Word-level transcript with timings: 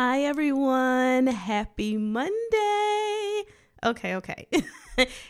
Hi, 0.00 0.20
everyone. 0.20 1.26
Happy 1.26 1.96
Monday. 1.96 3.42
Okay, 3.84 4.14
okay. 4.14 4.46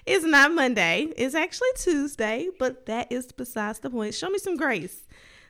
it's 0.04 0.26
not 0.26 0.52
Monday. 0.52 1.08
It's 1.16 1.34
actually 1.34 1.70
Tuesday, 1.76 2.48
but 2.58 2.84
that 2.84 3.10
is 3.10 3.32
besides 3.32 3.78
the 3.78 3.88
point. 3.88 4.14
Show 4.14 4.28
me 4.28 4.38
some 4.38 4.58
grace. 4.58 5.06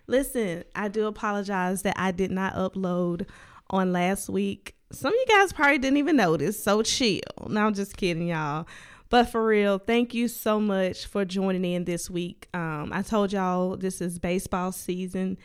Listen, 0.09 0.64
I 0.75 0.88
do 0.88 1.06
apologize 1.06 1.82
that 1.82 1.95
I 1.98 2.12
did 2.12 2.30
not 2.30 2.55
upload 2.55 3.27
on 3.69 3.92
last 3.92 4.30
week. 4.30 4.74
Some 4.91 5.12
of 5.12 5.15
you 5.15 5.27
guys 5.28 5.52
probably 5.52 5.77
didn't 5.77 5.98
even 5.98 6.16
notice, 6.16 6.60
so 6.62 6.82
chill. 6.82 7.20
No, 7.46 7.66
I'm 7.66 7.74
just 7.74 7.96
kidding, 7.96 8.27
y'all. 8.27 8.66
But 9.10 9.24
for 9.30 9.46
real, 9.46 9.79
thank 9.79 10.15
you 10.15 10.27
so 10.29 10.60
much 10.60 11.06
for 11.06 11.27
joining 11.27 11.65
in 11.65 11.84
this 11.84 12.09
week. 12.09 12.48
Um, 12.55 12.91
I 12.92 13.02
told 13.02 13.32
y'all 13.32 13.77
this 13.77 14.01
is 14.01 14.18
baseball 14.18 14.73
season 14.73 15.37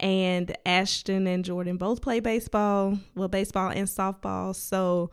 and 0.00 0.56
Ashton 0.64 1.26
and 1.26 1.44
Jordan 1.44 1.76
both 1.76 2.00
play 2.00 2.20
baseball, 2.20 2.98
well, 3.14 3.28
baseball 3.28 3.70
and 3.70 3.88
softball. 3.88 4.54
So 4.54 5.10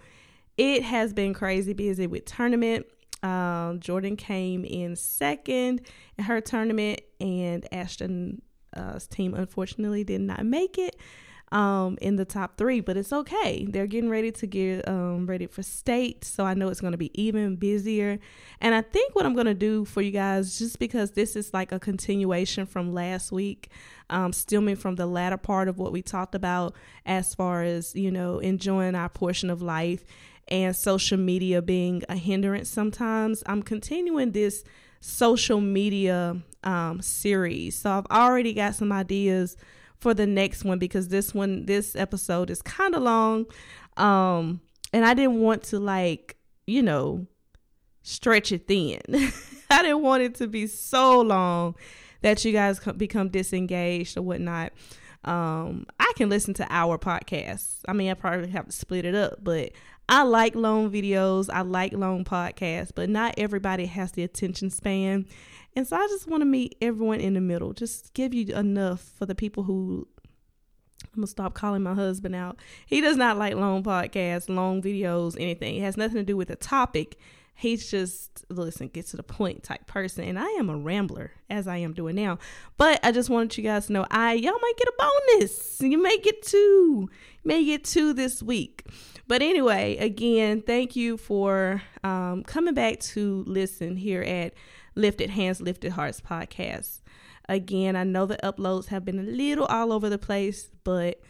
it 0.58 0.84
has 0.84 1.12
been 1.12 1.34
crazy 1.34 1.74
busy 1.74 2.08
with 2.08 2.26
tournament. 2.26 2.86
Um, 3.24 3.80
Jordan 3.80 4.16
came 4.16 4.64
in 4.64 4.96
second 4.96 5.82
in 6.18 6.26
her 6.26 6.42
tournament, 6.42 7.02
and 7.20 7.66
Ashton's 7.74 8.42
uh, 8.76 9.00
team 9.10 9.34
unfortunately 9.34 10.04
did 10.04 10.22
not 10.22 10.46
make 10.46 10.78
it 10.78 10.96
um, 11.52 11.98
in 12.02 12.16
the 12.16 12.26
top 12.26 12.58
three, 12.58 12.80
but 12.80 12.98
it's 12.98 13.14
okay. 13.14 13.66
They're 13.70 13.88
getting 13.88 14.10
ready 14.10 14.32
to 14.32 14.48
get 14.48 14.88
um, 14.88 15.26
ready 15.28 15.48
for 15.48 15.64
state, 15.64 16.26
so 16.26 16.44
I 16.44 16.54
know 16.54 16.70
it's 16.70 16.82
going 16.82 16.92
to 16.92 16.98
be 16.98 17.12
even 17.20 17.56
busier. 17.56 18.20
And 18.60 18.74
I 18.74 18.82
think 18.82 19.16
what 19.16 19.26
I'm 19.26 19.34
going 19.34 19.46
to 19.46 19.54
do 19.54 19.86
for 19.86 20.02
you 20.02 20.12
guys, 20.12 20.58
just 20.58 20.80
because 20.80 21.12
this 21.12 21.36
is 21.36 21.54
like 21.54 21.72
a 21.72 21.80
continuation 21.80 22.66
from 22.66 22.94
last 22.94 23.32
week, 23.32 23.70
um, 24.10 24.34
stemming 24.34 24.76
from 24.76 24.96
the 24.96 25.06
latter 25.06 25.38
part 25.38 25.68
of 25.68 25.78
what 25.78 25.92
we 25.92 26.02
talked 26.02 26.36
about 26.36 26.76
as 27.06 27.36
far 27.36 27.64
as, 27.64 27.96
you 27.96 28.12
know, 28.12 28.40
enjoying 28.40 28.96
our 28.96 29.10
portion 29.10 29.50
of 29.50 29.62
life 29.62 30.04
and 30.48 30.76
social 30.76 31.18
media 31.18 31.62
being 31.62 32.04
a 32.10 32.16
hindrance 32.16 32.70
sometimes, 32.70 33.44
I'm 33.46 33.64
continuing 33.64 34.32
this 34.32 34.64
social 35.00 35.62
media 35.62 36.42
um, 36.66 37.02
series. 37.02 37.78
So 37.78 37.92
I've 37.92 38.08
already 38.08 38.54
got 38.54 38.76
some 38.76 38.92
ideas 38.92 39.56
for 40.00 40.14
the 40.14 40.28
next 40.28 40.64
one 40.64 40.78
because 40.78 41.08
this 41.08 41.34
one 41.34 41.66
this 41.66 41.96
episode 41.96 42.50
is 42.50 42.62
kind 42.62 42.94
of 42.94 43.02
long 43.02 43.46
um 43.96 44.60
and 44.96 45.06
I 45.06 45.14
didn't 45.14 45.42
want 45.42 45.64
to 45.64 45.80
like, 45.80 46.38
you 46.68 46.82
know, 46.82 47.28
stretch 48.04 48.54
it 48.54 48.66
thin. 48.68 49.02
I 49.70 49.82
didn't 49.82 50.04
want 50.04 50.24
it 50.24 50.36
to 50.36 50.48
be 50.48 50.68
so 50.68 51.20
long 51.20 51.76
that 52.22 52.46
you 52.46 52.54
guys 52.54 52.80
become 52.80 53.28
disengaged 53.28 54.18
or 54.18 54.22
whatnot. 54.22 54.72
Um, 55.26 55.86
I 56.00 56.14
can 56.16 56.30
listen 56.30 56.54
to 56.56 56.68
our 56.70 56.98
podcasts. 56.98 57.80
I 57.88 57.94
mean, 57.94 58.10
I 58.10 58.14
probably 58.14 58.50
have 58.52 58.68
to 58.68 58.72
split 58.72 59.04
it 59.04 59.16
up, 59.16 59.40
but 59.44 59.72
I 60.08 60.24
like 60.24 60.56
long 60.56 60.92
videos. 60.92 61.50
I 61.52 61.62
like 61.62 61.94
long 61.94 62.24
podcasts, 62.24 62.92
but 62.94 63.10
not 63.10 63.36
everybody 63.38 63.86
has 63.88 64.12
the 64.12 64.24
attention 64.24 64.70
span. 64.70 65.26
And 65.76 65.88
so 65.88 65.98
I 65.98 66.08
just 66.08 66.28
want 66.28 66.42
to 66.42 66.46
meet 66.46 66.78
everyone 66.82 67.20
in 67.20 67.34
the 67.34 67.42
middle. 67.42 67.74
Just 67.74 68.14
give 68.14 68.34
you 68.34 68.54
enough 68.56 69.02
for 69.02 69.26
the 69.26 69.36
people 69.36 69.64
who 69.64 70.08
I'm 71.04 71.22
gonna 71.22 71.28
stop 71.28 71.54
calling 71.54 71.84
my 71.84 71.94
husband 71.94 72.36
out. 72.36 72.60
He 72.86 73.02
does 73.02 73.18
not 73.18 73.38
like 73.38 73.56
long 73.56 73.84
podcasts, 73.84 74.50
long 74.50 74.82
videos, 74.82 75.36
anything. 75.40 75.76
It 75.78 75.82
has 75.82 75.98
nothing 75.98 76.18
to 76.18 76.24
do 76.24 76.38
with 76.38 76.50
the 76.50 76.56
topic. 76.56 77.18
He's 77.58 77.90
just 77.90 78.46
listen, 78.50 78.90
get 78.90 79.08
to 79.08 79.18
the 79.18 79.24
point 79.24 79.64
type 79.64 79.88
person. 79.88 80.26
And 80.26 80.38
I 80.38 80.48
am 80.60 80.70
a 80.70 80.76
rambler, 80.76 81.32
as 81.50 81.68
I 81.68 81.78
am 81.78 81.94
doing 81.94 82.16
now. 82.16 82.38
But 82.78 83.00
I 83.04 83.12
just 83.14 83.30
wanted 83.30 83.58
you 83.58 83.64
guys 83.64 83.88
to 83.88 83.94
know 83.94 84.06
I 84.12 84.34
y'all 84.34 84.60
might 84.62 84.74
get 84.78 84.88
a 84.88 84.94
bonus. 84.98 85.82
You 85.82 86.02
may 86.02 86.18
get 86.18 86.42
two. 86.42 87.10
You 87.44 87.48
may 87.48 87.64
get 87.64 87.86
two 87.86 88.14
this 88.14 88.44
week. 88.44 88.86
But 89.28 89.42
anyway, 89.42 89.98
again, 89.98 90.62
thank 90.62 90.96
you 90.96 91.18
for 91.18 91.82
um, 92.04 92.44
coming 92.44 92.74
back 92.74 93.00
to 93.00 93.44
listen 93.48 93.96
here 93.96 94.22
at 94.22 94.54
Lifted 94.96 95.30
Hands, 95.32 95.60
Lifted 95.60 95.94
Hearts 95.94 96.22
podcast. 96.22 97.02
Again, 97.48 97.96
I 97.96 98.04
know 98.04 98.26
the 98.26 98.38
uploads 98.44 98.88
have 98.88 99.06
been 99.06 99.20
a 99.20 99.24
little 99.24 99.66
all 99.66 99.94
over 99.94 100.10
the 100.10 100.18
place, 100.18 100.70
but 100.84 101.22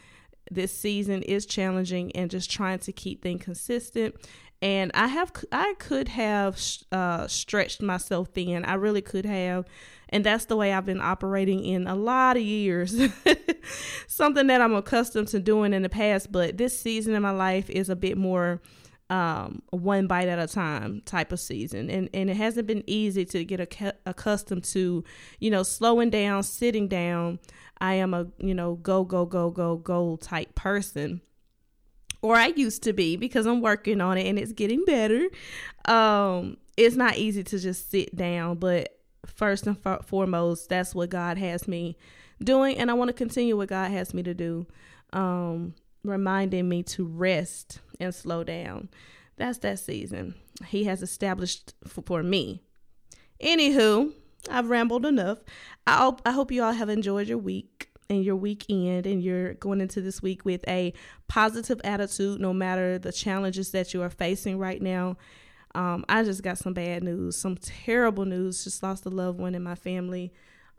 this 0.50 0.72
season 0.76 1.22
is 1.22 1.46
challenging 1.46 2.12
and 2.12 2.30
just 2.30 2.50
trying 2.50 2.78
to 2.80 2.92
keep 2.92 3.22
things 3.22 3.42
consistent. 3.42 4.14
And 4.62 4.90
I 4.94 5.08
have, 5.08 5.32
I 5.52 5.74
could 5.78 6.08
have 6.08 6.60
uh, 6.90 7.26
stretched 7.26 7.82
myself 7.82 8.28
thin. 8.28 8.64
I 8.64 8.74
really 8.74 9.02
could 9.02 9.26
have. 9.26 9.66
And 10.08 10.24
that's 10.24 10.46
the 10.46 10.56
way 10.56 10.72
I've 10.72 10.86
been 10.86 11.00
operating 11.00 11.64
in 11.64 11.86
a 11.86 11.94
lot 11.94 12.36
of 12.36 12.42
years. 12.42 12.98
Something 14.06 14.46
that 14.46 14.60
I'm 14.60 14.74
accustomed 14.74 15.28
to 15.28 15.40
doing 15.40 15.72
in 15.72 15.82
the 15.82 15.88
past, 15.88 16.30
but 16.30 16.56
this 16.56 16.78
season 16.78 17.14
in 17.14 17.22
my 17.22 17.32
life 17.32 17.68
is 17.68 17.88
a 17.88 17.96
bit 17.96 18.16
more 18.16 18.62
um, 19.10 19.62
one 19.70 20.06
bite 20.06 20.28
at 20.28 20.38
a 20.38 20.46
time 20.46 21.02
type 21.04 21.32
of 21.32 21.40
season. 21.40 21.90
And, 21.90 22.08
and 22.14 22.30
it 22.30 22.36
hasn't 22.36 22.66
been 22.66 22.82
easy 22.86 23.24
to 23.26 23.44
get 23.44 23.60
ac- 23.60 23.96
accustomed 24.04 24.64
to, 24.64 25.04
you 25.38 25.50
know, 25.50 25.62
slowing 25.62 26.10
down, 26.10 26.42
sitting 26.42 26.88
down. 26.88 27.38
I 27.80 27.94
am 27.94 28.14
a, 28.14 28.26
you 28.38 28.54
know, 28.54 28.76
go, 28.76 29.04
go, 29.04 29.26
go, 29.26 29.50
go, 29.50 29.76
go 29.76 30.16
type 30.16 30.54
person. 30.54 31.20
Or 32.26 32.34
I 32.34 32.48
used 32.48 32.82
to 32.82 32.92
be 32.92 33.14
because 33.14 33.46
I'm 33.46 33.60
working 33.60 34.00
on 34.00 34.18
it 34.18 34.26
and 34.26 34.36
it's 34.36 34.50
getting 34.50 34.84
better. 34.84 35.28
Um, 35.84 36.56
it's 36.76 36.96
not 36.96 37.18
easy 37.18 37.44
to 37.44 37.56
just 37.60 37.88
sit 37.88 38.16
down, 38.16 38.56
but 38.56 38.98
first 39.24 39.64
and 39.68 39.76
foremost, 40.04 40.68
that's 40.68 40.92
what 40.92 41.08
God 41.08 41.38
has 41.38 41.68
me 41.68 41.96
doing. 42.42 42.78
And 42.78 42.90
I 42.90 42.94
want 42.94 43.10
to 43.10 43.12
continue 43.12 43.56
what 43.56 43.68
God 43.68 43.92
has 43.92 44.12
me 44.12 44.24
to 44.24 44.34
do. 44.34 44.66
Um, 45.12 45.76
reminding 46.02 46.68
me 46.68 46.82
to 46.82 47.06
rest 47.06 47.78
and 48.00 48.12
slow 48.12 48.42
down. 48.42 48.88
That's 49.36 49.58
that 49.58 49.78
season. 49.78 50.34
He 50.66 50.82
has 50.82 51.04
established 51.04 51.74
for 51.86 52.24
me. 52.24 52.60
Anywho, 53.40 54.12
I've 54.50 54.68
rambled 54.68 55.06
enough. 55.06 55.38
I 55.86 55.98
hope, 55.98 56.22
I 56.26 56.32
hope 56.32 56.50
you 56.50 56.64
all 56.64 56.72
have 56.72 56.88
enjoyed 56.88 57.28
your 57.28 57.38
week 57.38 57.88
and 58.08 58.24
your 58.24 58.36
weekend 58.36 59.06
and 59.06 59.22
you're 59.22 59.54
going 59.54 59.80
into 59.80 60.00
this 60.00 60.22
week 60.22 60.44
with 60.44 60.66
a 60.68 60.92
positive 61.28 61.80
attitude 61.84 62.40
no 62.40 62.52
matter 62.52 62.98
the 62.98 63.12
challenges 63.12 63.70
that 63.72 63.92
you 63.92 64.02
are 64.02 64.10
facing 64.10 64.58
right 64.58 64.80
now. 64.80 65.16
Um, 65.74 66.04
I 66.08 66.22
just 66.22 66.42
got 66.42 66.58
some 66.58 66.72
bad 66.72 67.04
news, 67.04 67.36
some 67.36 67.56
terrible 67.56 68.24
news. 68.24 68.64
Just 68.64 68.82
lost 68.82 69.04
a 69.04 69.10
loved 69.10 69.38
one 69.38 69.54
in 69.54 69.62
my 69.62 69.74
family 69.74 70.32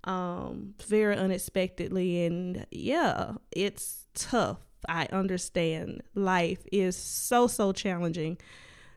um, 0.06 0.74
very 0.88 1.16
unexpectedly. 1.16 2.26
And 2.26 2.66
yeah, 2.72 3.34
it's 3.52 4.08
tough. 4.16 4.58
I 4.88 5.08
understand 5.12 6.02
life 6.16 6.60
is 6.72 6.96
so, 6.96 7.48
so 7.48 7.74
challenging, 7.74 8.38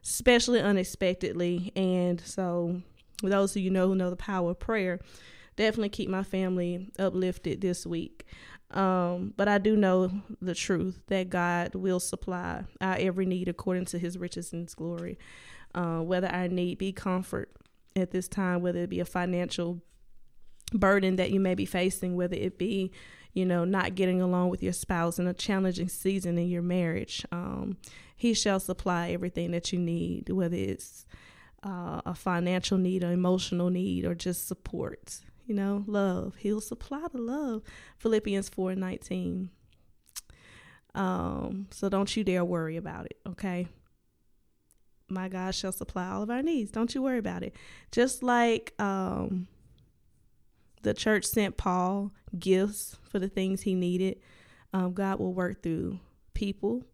especially 0.04 0.60
unexpectedly. 0.60 1.72
And 1.74 2.20
so, 2.20 2.80
those 3.22 3.54
of 3.56 3.62
you 3.62 3.70
know 3.70 3.88
who 3.88 3.94
know 3.94 4.08
the 4.08 4.16
power 4.16 4.52
of 4.52 4.58
prayer, 4.58 5.00
definitely 5.60 5.90
keep 5.90 6.08
my 6.08 6.22
family 6.22 6.90
uplifted 6.98 7.60
this 7.60 7.86
week. 7.86 8.24
Um, 8.70 9.34
but 9.36 9.46
I 9.46 9.58
do 9.58 9.76
know 9.76 10.10
the 10.40 10.54
truth 10.54 11.02
that 11.08 11.28
God 11.28 11.74
will 11.74 12.00
supply 12.00 12.64
our 12.80 12.96
every 12.98 13.26
need 13.26 13.48
according 13.48 13.84
to 13.86 13.98
his 13.98 14.16
riches 14.16 14.52
and 14.52 14.62
his 14.62 14.74
glory. 14.74 15.18
Uh, 15.74 15.98
whether 15.98 16.28
our 16.28 16.48
need 16.48 16.78
be 16.78 16.92
comfort 16.92 17.50
at 17.94 18.10
this 18.10 18.26
time, 18.26 18.62
whether 18.62 18.80
it 18.80 18.90
be 18.90 19.00
a 19.00 19.04
financial 19.04 19.82
burden 20.72 21.16
that 21.16 21.30
you 21.30 21.40
may 21.40 21.54
be 21.54 21.66
facing, 21.66 22.16
whether 22.16 22.36
it 22.36 22.58
be 22.58 22.90
you 23.32 23.46
know, 23.46 23.64
not 23.64 23.94
getting 23.94 24.20
along 24.20 24.48
with 24.48 24.62
your 24.62 24.72
spouse 24.72 25.18
in 25.18 25.26
a 25.26 25.34
challenging 25.34 25.88
season 25.88 26.36
in 26.36 26.48
your 26.48 26.62
marriage. 26.62 27.24
Um, 27.30 27.76
he 28.16 28.34
shall 28.34 28.58
supply 28.58 29.10
everything 29.10 29.52
that 29.52 29.72
you 29.72 29.78
need, 29.78 30.28
whether 30.30 30.56
it's 30.56 31.06
uh, 31.64 32.00
a 32.04 32.14
financial 32.14 32.76
need, 32.76 33.04
or 33.04 33.12
emotional 33.12 33.70
need, 33.70 34.04
or 34.04 34.14
just 34.14 34.48
support. 34.48 35.20
You 35.50 35.56
know, 35.56 35.82
love. 35.88 36.36
He'll 36.36 36.60
supply 36.60 37.04
the 37.12 37.20
love. 37.20 37.62
Philippians 37.98 38.48
4 38.50 38.76
19. 38.76 39.50
Um, 40.94 41.66
so 41.72 41.88
don't 41.88 42.16
you 42.16 42.22
dare 42.22 42.44
worry 42.44 42.76
about 42.76 43.06
it, 43.06 43.16
okay? 43.30 43.66
My 45.08 45.28
God 45.28 45.56
shall 45.56 45.72
supply 45.72 46.06
all 46.06 46.22
of 46.22 46.30
our 46.30 46.40
needs. 46.40 46.70
Don't 46.70 46.94
you 46.94 47.02
worry 47.02 47.18
about 47.18 47.42
it. 47.42 47.56
Just 47.90 48.22
like 48.22 48.74
um 48.78 49.48
the 50.82 50.94
church 50.94 51.24
sent 51.24 51.56
Paul 51.56 52.12
gifts 52.38 52.96
for 53.02 53.18
the 53.18 53.28
things 53.28 53.62
he 53.62 53.74
needed. 53.74 54.20
Um, 54.72 54.92
God 54.92 55.18
will 55.18 55.34
work 55.34 55.64
through 55.64 55.98
people 56.32 56.84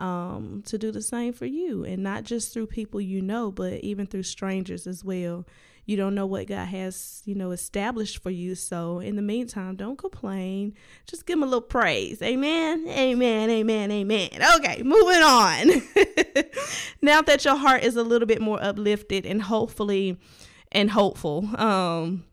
um, 0.00 0.62
to 0.66 0.78
do 0.78 0.90
the 0.90 1.02
same 1.02 1.32
for 1.32 1.46
you, 1.46 1.84
and 1.84 2.02
not 2.02 2.24
just 2.24 2.52
through 2.52 2.66
people 2.66 3.00
you 3.00 3.20
know, 3.20 3.50
but 3.50 3.74
even 3.84 4.06
through 4.06 4.24
strangers 4.24 4.86
as 4.86 5.04
well. 5.04 5.46
You 5.86 5.96
don't 5.96 6.14
know 6.14 6.26
what 6.26 6.46
God 6.46 6.66
has, 6.68 7.22
you 7.24 7.34
know, 7.34 7.50
established 7.50 8.22
for 8.22 8.30
you. 8.30 8.54
So 8.54 9.00
in 9.00 9.16
the 9.16 9.22
meantime, 9.22 9.74
don't 9.74 9.98
complain. 9.98 10.74
Just 11.06 11.26
give 11.26 11.38
him 11.38 11.42
a 11.42 11.46
little 11.46 11.60
praise. 11.60 12.22
Amen. 12.22 12.86
Amen. 12.86 13.50
Amen. 13.50 13.90
Amen. 13.90 14.28
Okay, 14.56 14.82
moving 14.84 15.22
on. 15.22 15.66
now 17.02 17.22
that 17.22 17.44
your 17.44 17.56
heart 17.56 17.82
is 17.82 17.96
a 17.96 18.04
little 18.04 18.26
bit 18.26 18.40
more 18.40 18.62
uplifted 18.62 19.26
and 19.26 19.42
hopefully 19.42 20.16
and 20.70 20.92
hopeful, 20.92 21.48
um, 21.56 22.24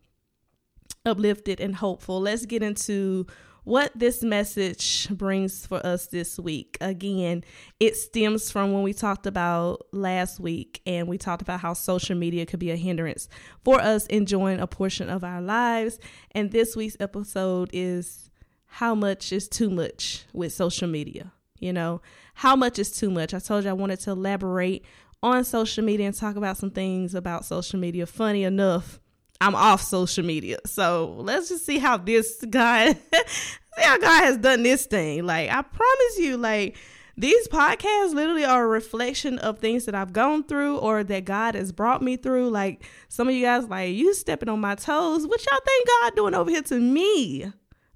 uplifted 1.04 1.58
and 1.60 1.74
hopeful, 1.74 2.20
let's 2.20 2.46
get 2.46 2.62
into 2.62 3.26
what 3.68 3.92
this 3.94 4.22
message 4.22 5.08
brings 5.10 5.66
for 5.66 5.84
us 5.84 6.06
this 6.06 6.38
week. 6.38 6.78
Again, 6.80 7.44
it 7.78 7.96
stems 7.96 8.50
from 8.50 8.72
when 8.72 8.82
we 8.82 8.94
talked 8.94 9.26
about 9.26 9.86
last 9.92 10.40
week 10.40 10.80
and 10.86 11.06
we 11.06 11.18
talked 11.18 11.42
about 11.42 11.60
how 11.60 11.74
social 11.74 12.16
media 12.16 12.46
could 12.46 12.60
be 12.60 12.70
a 12.70 12.76
hindrance 12.76 13.28
for 13.62 13.78
us 13.78 14.06
enjoying 14.06 14.58
a 14.58 14.66
portion 14.66 15.10
of 15.10 15.22
our 15.22 15.42
lives. 15.42 15.98
And 16.30 16.50
this 16.50 16.76
week's 16.76 16.96
episode 16.98 17.68
is 17.74 18.30
how 18.64 18.94
much 18.94 19.34
is 19.34 19.46
too 19.48 19.68
much 19.68 20.24
with 20.32 20.54
social 20.54 20.88
media. 20.88 21.30
You 21.58 21.74
know, 21.74 22.00
how 22.32 22.56
much 22.56 22.78
is 22.78 22.90
too 22.90 23.10
much? 23.10 23.34
I 23.34 23.38
told 23.38 23.64
you 23.64 23.70
I 23.70 23.74
wanted 23.74 24.00
to 24.00 24.12
elaborate 24.12 24.86
on 25.22 25.44
social 25.44 25.84
media 25.84 26.06
and 26.06 26.16
talk 26.16 26.36
about 26.36 26.56
some 26.56 26.70
things 26.70 27.14
about 27.14 27.44
social 27.44 27.78
media. 27.78 28.06
Funny 28.06 28.44
enough, 28.44 28.98
I'm 29.40 29.54
off 29.54 29.82
social 29.82 30.24
media. 30.24 30.58
So 30.66 31.14
let's 31.18 31.48
just 31.48 31.64
see 31.64 31.78
how 31.78 31.96
this 31.96 32.44
guy, 32.48 32.92
see 33.12 33.82
how 33.82 33.98
God 33.98 34.24
has 34.24 34.38
done 34.38 34.62
this 34.62 34.86
thing. 34.86 35.24
Like, 35.24 35.50
I 35.50 35.62
promise 35.62 36.18
you, 36.18 36.36
like, 36.36 36.76
these 37.16 37.48
podcasts 37.48 38.14
literally 38.14 38.44
are 38.44 38.64
a 38.64 38.68
reflection 38.68 39.38
of 39.40 39.58
things 39.58 39.86
that 39.86 39.94
I've 39.94 40.12
gone 40.12 40.44
through 40.44 40.78
or 40.78 41.02
that 41.04 41.24
God 41.24 41.54
has 41.54 41.72
brought 41.72 42.02
me 42.02 42.16
through. 42.16 42.50
Like, 42.50 42.84
some 43.08 43.28
of 43.28 43.34
you 43.34 43.44
guys, 43.44 43.66
like, 43.66 43.94
you 43.94 44.14
stepping 44.14 44.48
on 44.48 44.60
my 44.60 44.74
toes. 44.74 45.26
What 45.26 45.44
y'all 45.46 45.60
think 45.64 45.88
God 45.88 46.16
doing 46.16 46.34
over 46.34 46.50
here 46.50 46.62
to 46.62 46.80
me? 46.80 47.44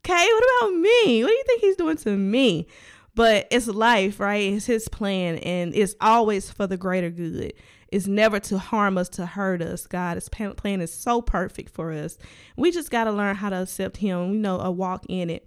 Okay, 0.05 0.27
what 0.27 0.45
about 0.61 0.81
me? 0.81 1.23
What 1.23 1.29
do 1.29 1.35
you 1.35 1.45
think 1.47 1.61
He's 1.61 1.77
doing 1.77 1.97
to 1.99 2.17
me? 2.17 2.67
But 3.15 3.47
it's 3.51 3.69
life, 3.69 4.19
right? 4.19 4.55
It's 4.55 4.67
His 4.67 4.89
plan, 4.89 5.37
and 5.39 5.75
it's 5.75 5.95
always 6.01 6.51
for 6.51 6.67
the 6.67 6.77
greater 6.77 7.11
good 7.11 7.53
is 7.93 8.09
never 8.09 8.41
to 8.41 8.59
harm 8.59 8.99
us, 8.99 9.09
to 9.11 9.27
hurt 9.27 9.63
us. 9.63 9.87
God, 9.87 10.17
His 10.17 10.29
plan 10.29 10.81
is 10.81 10.93
so 10.93 11.21
perfect 11.23 11.73
for 11.75 11.93
us. 11.93 12.19
We 12.57 12.71
just 12.71 12.91
got 12.91 13.05
to 13.05 13.13
learn 13.13 13.37
how 13.37 13.51
to 13.51 13.63
accept 13.63 13.99
Him, 13.99 14.33
you 14.33 14.41
know, 14.41 14.59
a 14.59 14.71
walk 14.71 15.05
in 15.09 15.31
it. 15.31 15.47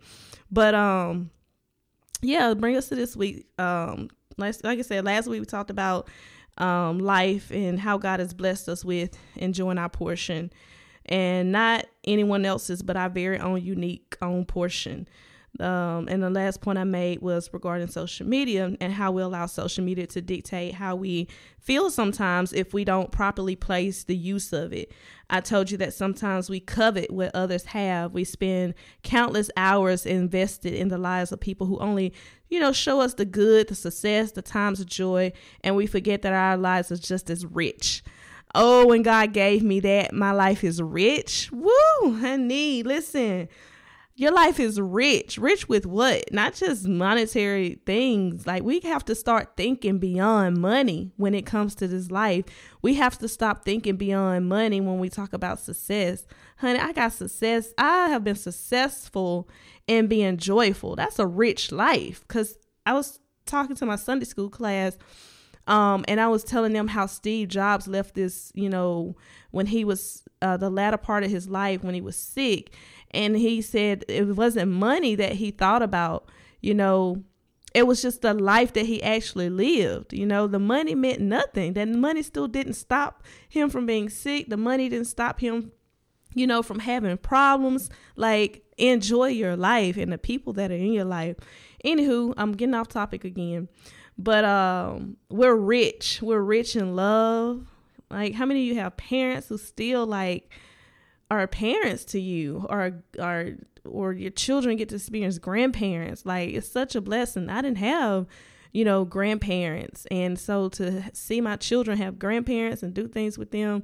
But, 0.52 0.76
um, 0.76 1.32
yeah, 2.22 2.54
bring 2.54 2.78
us 2.78 2.90
to 2.90 2.96
this 2.96 3.16
week. 3.16 3.48
Um, 3.58 4.10
like, 4.38 4.56
like 4.64 4.80
I 4.80 4.84
said, 4.84 5.06
last 5.06 5.28
week 5.28 5.40
we 5.40 5.46
talked 5.46 5.70
about 5.72 6.08
um, 6.58 7.00
life 7.00 7.52
and 7.52 7.80
how 7.80 7.98
God 7.98 8.20
has 8.20 8.34
blessed 8.34 8.70
us 8.70 8.86
with 8.86 9.18
enjoying 9.36 9.78
our 9.78 9.90
portion 9.90 10.52
and 11.06 11.52
not 11.52 11.86
anyone 12.04 12.46
else's, 12.46 12.82
but 12.82 12.98
our 12.98 13.10
very 13.10 13.40
own 13.40 13.62
unique 13.62 14.16
own 14.22 14.46
portion. 14.46 15.08
Um, 15.60 16.08
and 16.10 16.22
the 16.22 16.30
last 16.30 16.60
point 16.62 16.78
I 16.78 16.84
made 16.84 17.22
was 17.22 17.50
regarding 17.54 17.88
social 17.88 18.28
media 18.28 18.76
and 18.82 18.92
how 18.92 19.12
we 19.12 19.22
allow 19.22 19.46
social 19.46 19.84
media 19.84 20.06
to 20.08 20.22
dictate 20.22 20.74
how 20.74 20.96
we 20.96 21.28
feel 21.60 21.90
sometimes 21.90 22.52
if 22.52 22.74
we 22.74 22.84
don't 22.84 23.12
properly 23.12 23.56
place 23.56 24.04
the 24.04 24.18
use 24.18 24.52
of 24.52 24.74
it. 24.74 24.92
I 25.30 25.40
told 25.40 25.72
you 25.72 25.78
that 25.78 25.94
sometimes 25.94 26.50
we 26.50 26.60
covet 26.60 27.12
what 27.12 27.34
others 27.34 27.66
have. 27.66 28.14
We 28.14 28.26
spend 28.26 28.74
countless 29.04 29.50
hours 29.56 30.06
invested 30.06 30.74
in 30.74 30.90
the 30.90 30.98
lives 30.98 31.32
of 31.32 31.40
people 31.40 31.68
who 31.68 31.80
only, 31.80 32.14
you 32.50 32.60
know, 32.60 32.74
show 32.74 33.00
us 33.00 33.14
the 33.14 33.26
good, 33.26 33.70
the 33.70 33.76
success, 33.76 34.34
the 34.34 34.42
times 34.42 34.80
of 34.80 34.88
joy, 34.88 35.32
and 35.62 35.76
we 35.76 35.88
forget 35.88 36.22
that 36.24 36.34
our 36.34 36.58
lives 36.58 36.92
are 36.92 36.98
just 36.98 37.30
as 37.30 37.46
rich. 37.46 38.04
Oh, 38.54 38.88
when 38.88 39.04
God 39.04 39.34
gave 39.34 39.64
me 39.64 39.80
that, 39.82 40.14
my 40.14 40.32
life 40.32 40.64
is 40.64 40.82
rich. 40.82 41.50
Woo, 41.52 42.18
honey, 42.20 42.84
listen 42.84 43.48
your 44.18 44.32
life 44.32 44.62
is 44.62 44.80
rich. 44.80 45.38
Rich 45.38 45.68
with 45.68 45.86
what? 45.86 46.32
Not 46.32 46.54
just 46.54 46.88
monetary 46.88 47.82
things. 47.86 48.48
Like 48.48 48.64
we 48.64 48.80
have 48.82 49.04
to 49.06 49.16
start 49.16 49.58
thinking 49.58 50.00
beyond 50.00 50.58
money 50.58 51.12
when 51.18 51.36
it 51.36 51.46
comes 51.46 51.76
to 51.76 51.88
this 51.88 52.10
life. 52.10 52.46
We 52.82 52.94
have 52.94 53.18
to 53.20 53.28
stop 53.28 53.66
thinking 53.66 53.98
beyond 53.98 54.48
money 54.48 54.80
when 54.80 55.00
we 55.00 55.10
talk 55.10 55.34
about 55.34 55.60
success. 55.60 56.26
Honey, 56.58 56.80
I 56.80 56.94
got 56.94 57.12
success. 57.12 57.74
I 57.78 58.08
have 58.08 58.24
been 58.24 58.38
successful 58.38 59.50
in 59.86 60.08
being 60.08 60.38
joyful. 60.38 60.96
That's 60.96 61.20
a 61.20 61.28
rich 61.28 61.74
life. 61.74 62.26
Cause 62.30 62.58
I 62.86 62.94
was 62.94 63.20
talking 63.46 63.76
to 63.76 63.86
my 63.86 63.98
Sunday 63.98 64.26
school 64.26 64.50
class. 64.50 64.98
Um, 65.68 66.06
and 66.08 66.22
I 66.22 66.28
was 66.28 66.44
telling 66.44 66.74
them 66.74 66.88
how 66.88 67.08
Steve 67.08 67.48
Jobs 67.50 67.88
left 67.88 68.14
this, 68.14 68.52
you 68.54 68.70
know, 68.70 69.16
when 69.50 69.66
he 69.66 69.84
was 69.84 70.24
uh, 70.42 70.58
the 70.58 70.70
latter 70.70 70.98
part 70.98 71.24
of 71.24 71.32
his 71.32 71.50
life 71.50 71.84
when 71.84 71.96
he 71.96 72.02
was 72.02 72.16
sick 72.16 72.72
and 73.16 73.38
he 73.38 73.62
said 73.62 74.06
it 74.08 74.36
wasn't 74.36 74.72
money 74.72 75.16
that 75.16 75.34
he 75.34 75.50
thought 75.52 75.82
about 75.82 76.30
you 76.62 76.74
know 76.74 77.24
it 77.76 77.86
was 77.86 78.02
just 78.02 78.22
the 78.22 78.34
life 78.34 78.72
that 78.74 78.86
he 78.86 79.04
actually 79.04 79.50
lived 79.50 80.14
you 80.14 80.26
know. 80.26 80.48
The 80.48 80.60
money 80.60 80.96
meant 80.96 81.20
nothing. 81.20 81.74
That 81.74 81.90
money 81.90 82.24
still 82.24 82.48
didn't 82.48 82.76
stop 82.76 83.22
him 83.50 83.70
from 83.70 83.86
being 83.86 84.08
sick. 84.08 84.48
The 84.50 84.56
money 84.56 84.88
didn't 84.88 85.08
stop 85.08 85.42
him 85.42 85.74
you 86.34 86.48
know 86.48 86.64
from 86.64 86.80
having 86.80 87.18
problems. 87.18 87.90
Like 88.16 88.64
enjoy 88.78 89.28
your 89.28 89.58
life 89.58 89.98
and 89.98 90.12
the 90.12 90.18
people 90.18 90.54
that 90.54 90.72
are 90.72 90.76
in 90.76 90.94
your 90.94 91.06
life. 91.06 91.36
Anywho 91.84 92.34
i'm 92.38 92.54
getting 92.54 92.76
off 92.76 92.88
topic 92.88 93.26
again. 93.26 93.68
But 94.18 94.46
um 94.46 95.18
we're 95.30 95.56
rich. 95.56 96.22
We're 96.22 96.42
rich 96.42 96.78
in 96.78 96.96
love. 96.96 97.68
Like 98.10 98.36
how 98.36 98.46
many 98.46 98.62
of 98.62 98.68
you 98.68 98.82
have 98.82 98.96
parents 98.96 99.50
who 99.50 99.58
still 99.58 100.06
like 100.06 100.50
are 101.32 101.48
parents 101.48 102.06
to 102.06 102.20
you 102.20 102.66
or 102.70 103.02
are 103.20 103.52
or 103.84 104.14
your 104.14 104.32
children 104.32 104.78
get 104.78 104.90
to 104.90 104.96
experience 104.96 105.38
grandparents. 105.38 106.26
Like 106.26 106.50
it's 106.50 106.68
such 106.68 106.96
a 106.96 107.02
blessing. 107.02 107.50
I 107.50 107.62
didn't 107.62 107.80
have 107.80 108.28
you 108.72 108.86
know 108.86 109.06
grandparents. 109.06 110.06
And 110.12 110.40
so 110.40 110.70
to 110.70 111.04
see 111.14 111.42
my 111.42 111.56
children 111.56 111.98
have 111.98 112.20
grandparents 112.20 112.84
and 112.84 112.94
do 112.94 113.08
things 113.08 113.38
with 113.38 113.52
them 113.52 113.84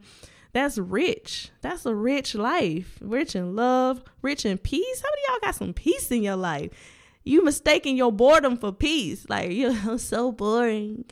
that's 0.53 0.77
rich. 0.77 1.49
That's 1.61 1.85
a 1.85 1.95
rich 1.95 2.35
life. 2.35 2.97
Rich 3.01 3.35
in 3.35 3.55
love 3.55 4.03
rich 4.21 4.45
in 4.45 4.57
peace. 4.57 5.01
How 5.01 5.09
many 5.09 5.21
y'all 5.27 5.47
got 5.47 5.55
some 5.55 5.73
peace 5.73 6.11
in 6.11 6.23
your 6.23 6.35
life? 6.35 6.71
You 7.23 7.43
mistaking 7.43 7.97
your 7.97 8.11
boredom 8.11 8.57
for 8.57 8.71
peace. 8.71 9.25
Like 9.29 9.51
you're 9.51 9.97
so 9.97 10.31
boring. 10.31 11.05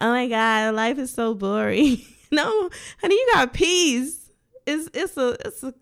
Oh 0.00 0.10
my 0.10 0.28
god 0.28 0.74
life 0.74 0.98
is 0.98 1.10
so 1.10 1.34
boring. 1.34 1.98
No 2.32 2.68
honey 3.00 3.14
you 3.14 3.28
got 3.32 3.52
peace 3.52 4.23
it's 4.66 4.88
it's 4.94 5.16
a 5.16 5.36
it's 5.44 5.62
a 5.62 5.74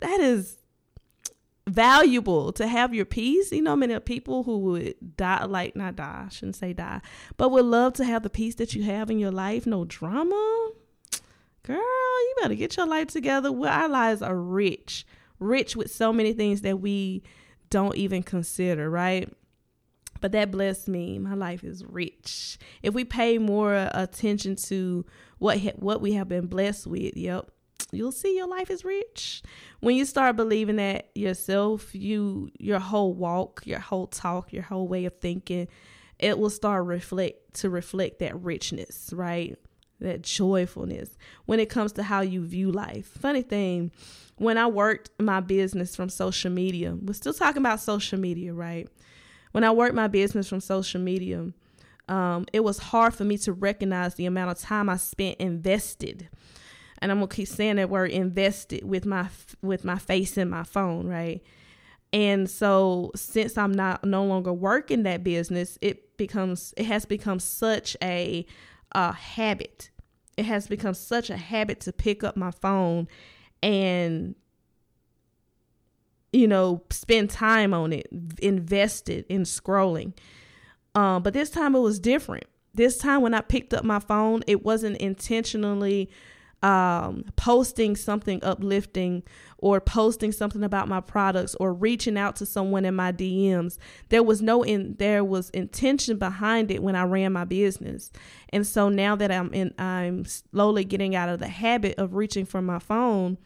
that 0.00 0.20
is 0.20 0.56
valuable 1.66 2.52
to 2.52 2.66
have 2.66 2.94
your 2.94 3.04
peace. 3.04 3.52
You 3.52 3.62
know, 3.62 3.76
many 3.76 3.98
people 4.00 4.42
who 4.42 4.58
would 4.58 5.16
die, 5.16 5.44
like 5.44 5.76
not 5.76 5.96
die, 5.96 6.24
I 6.26 6.28
shouldn't 6.30 6.56
say 6.56 6.72
die, 6.72 7.00
but 7.36 7.50
would 7.50 7.64
love 7.64 7.94
to 7.94 8.04
have 8.04 8.22
the 8.22 8.30
peace 8.30 8.56
that 8.56 8.74
you 8.74 8.82
have 8.84 9.10
in 9.10 9.18
your 9.18 9.30
life. 9.30 9.66
No 9.66 9.84
drama, 9.84 10.70
girl. 11.62 11.76
You 11.76 12.34
better 12.42 12.54
get 12.54 12.76
your 12.76 12.86
life 12.86 13.08
together. 13.08 13.52
Well, 13.52 13.72
our 13.72 13.88
lives 13.88 14.22
are 14.22 14.36
rich, 14.36 15.06
rich 15.38 15.76
with 15.76 15.90
so 15.90 16.12
many 16.12 16.32
things 16.32 16.62
that 16.62 16.80
we 16.80 17.22
don't 17.70 17.96
even 17.96 18.22
consider, 18.22 18.90
right? 18.90 19.32
But 20.20 20.32
that 20.32 20.50
blessed 20.50 20.88
me. 20.88 21.18
My 21.18 21.34
life 21.34 21.64
is 21.64 21.84
rich. 21.84 22.58
If 22.82 22.92
we 22.92 23.04
pay 23.04 23.38
more 23.38 23.88
attention 23.94 24.56
to 24.56 25.06
what 25.38 25.58
what 25.76 26.02
we 26.02 26.12
have 26.12 26.28
been 26.28 26.46
blessed 26.46 26.86
with, 26.86 27.16
yep, 27.16 27.50
you'll 27.92 28.12
see 28.12 28.36
your 28.36 28.46
life 28.46 28.70
is 28.70 28.84
rich. 28.84 29.42
When 29.80 29.96
you 29.96 30.04
start 30.04 30.36
believing 30.36 30.76
that 30.76 31.10
yourself 31.14 31.94
you 31.94 32.50
your 32.58 32.78
whole 32.78 33.14
walk 33.14 33.62
your 33.64 33.78
whole 33.78 34.06
talk 34.06 34.52
your 34.52 34.62
whole 34.62 34.88
way 34.88 35.04
of 35.04 35.14
thinking 35.20 35.68
it 36.18 36.38
will 36.38 36.50
start 36.50 36.84
reflect 36.84 37.54
to 37.54 37.70
reflect 37.70 38.18
that 38.20 38.38
richness 38.40 39.10
right? 39.12 39.56
That 40.00 40.22
joyfulness 40.22 41.16
when 41.44 41.60
it 41.60 41.68
comes 41.68 41.92
to 41.92 42.02
how 42.02 42.22
you 42.22 42.44
view 42.44 42.72
life. 42.72 43.06
Funny 43.06 43.42
thing 43.42 43.92
when 44.36 44.56
i 44.56 44.66
worked 44.66 45.10
my 45.18 45.40
business 45.40 45.94
from 45.94 46.08
social 46.08 46.50
media 46.50 46.96
we're 47.00 47.12
still 47.12 47.34
talking 47.34 47.62
about 47.62 47.80
social 47.80 48.18
media 48.18 48.52
right? 48.52 48.88
When 49.52 49.64
i 49.64 49.70
worked 49.70 49.94
my 49.94 50.08
business 50.08 50.48
from 50.48 50.60
social 50.60 51.00
media 51.00 51.52
um, 52.08 52.46
it 52.52 52.64
was 52.64 52.78
hard 52.78 53.14
for 53.14 53.22
me 53.22 53.38
to 53.38 53.52
recognize 53.52 54.16
the 54.16 54.26
amount 54.26 54.50
of 54.50 54.58
time 54.58 54.88
i 54.88 54.96
spent 54.96 55.38
invested 55.38 56.28
and 57.02 57.10
I'm 57.10 57.18
gonna 57.18 57.28
keep 57.28 57.48
saying 57.48 57.76
that 57.76 57.90
word 57.90 58.10
invested 58.10 58.84
with 58.84 59.06
my 59.06 59.28
with 59.62 59.84
my 59.84 59.98
face 59.98 60.36
in 60.36 60.50
my 60.50 60.64
phone, 60.64 61.06
right? 61.06 61.42
And 62.12 62.50
so 62.50 63.12
since 63.14 63.56
I'm 63.56 63.72
not 63.72 64.04
no 64.04 64.24
longer 64.24 64.52
working 64.52 65.04
that 65.04 65.24
business, 65.24 65.78
it 65.80 66.16
becomes 66.16 66.74
it 66.76 66.86
has 66.86 67.04
become 67.04 67.38
such 67.38 67.96
a 68.02 68.44
a 68.92 69.12
habit. 69.12 69.90
It 70.36 70.44
has 70.44 70.66
become 70.66 70.94
such 70.94 71.30
a 71.30 71.36
habit 71.36 71.80
to 71.80 71.92
pick 71.92 72.24
up 72.24 72.36
my 72.36 72.50
phone 72.50 73.08
and 73.62 74.34
you 76.32 76.48
know 76.48 76.82
spend 76.90 77.30
time 77.30 77.72
on 77.72 77.92
it, 77.92 78.08
invested 78.42 79.24
in 79.28 79.42
scrolling. 79.42 80.12
Um, 80.94 81.22
but 81.22 81.32
this 81.32 81.50
time 81.50 81.74
it 81.74 81.80
was 81.80 82.00
different. 82.00 82.44
This 82.74 82.98
time 82.98 83.22
when 83.22 83.34
I 83.34 83.40
picked 83.40 83.72
up 83.72 83.84
my 83.84 84.00
phone, 84.00 84.42
it 84.46 84.64
wasn't 84.64 84.96
intentionally 84.98 86.10
um, 86.62 87.24
posting 87.36 87.96
something 87.96 88.42
uplifting 88.44 89.22
or 89.58 89.80
posting 89.80 90.32
something 90.32 90.62
about 90.62 90.88
my 90.88 91.00
products 91.00 91.54
or 91.56 91.72
reaching 91.72 92.18
out 92.18 92.36
to 92.36 92.46
someone 92.46 92.84
in 92.84 92.94
my 92.94 93.12
DMs. 93.12 93.78
There 94.08 94.22
was 94.22 94.42
no 94.42 94.62
in 94.62 94.96
there 94.98 95.24
was 95.24 95.50
intention 95.50 96.18
behind 96.18 96.70
it 96.70 96.82
when 96.82 96.96
I 96.96 97.04
ran 97.04 97.32
my 97.32 97.44
business. 97.44 98.10
And 98.50 98.66
so 98.66 98.88
now 98.88 99.16
that 99.16 99.30
I'm 99.30 99.52
in 99.52 99.74
I'm 99.78 100.24
slowly 100.24 100.84
getting 100.84 101.14
out 101.14 101.28
of 101.28 101.38
the 101.38 101.48
habit 101.48 101.98
of 101.98 102.14
reaching 102.14 102.44
for 102.44 102.60
my 102.60 102.78
phone, 102.78 103.38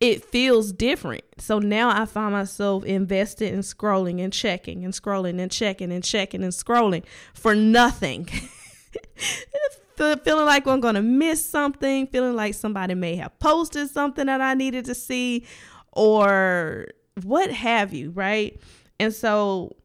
it 0.00 0.24
feels 0.24 0.72
different. 0.72 1.24
So 1.38 1.58
now 1.58 1.90
I 1.90 2.06
find 2.06 2.32
myself 2.32 2.84
invested 2.84 3.52
in 3.52 3.60
scrolling 3.60 4.22
and 4.22 4.32
checking 4.32 4.84
and 4.84 4.94
scrolling 4.94 5.40
and 5.40 5.50
checking 5.50 5.92
and 5.92 6.04
checking 6.04 6.42
and 6.42 6.52
scrolling 6.52 7.04
for 7.34 7.54
nothing. 7.54 8.28
feeling 9.98 10.46
like 10.46 10.66
I'm 10.66 10.80
going 10.80 10.94
to 10.94 11.02
miss 11.02 11.44
something, 11.44 12.06
feeling 12.06 12.36
like 12.36 12.54
somebody 12.54 12.94
may 12.94 13.16
have 13.16 13.38
posted 13.38 13.90
something 13.90 14.26
that 14.26 14.40
I 14.40 14.54
needed 14.54 14.84
to 14.86 14.94
see, 14.94 15.46
or 15.92 16.86
what 17.22 17.50
have 17.52 17.92
you, 17.92 18.10
right? 18.10 18.60
And 19.00 19.14
so, 19.14 19.76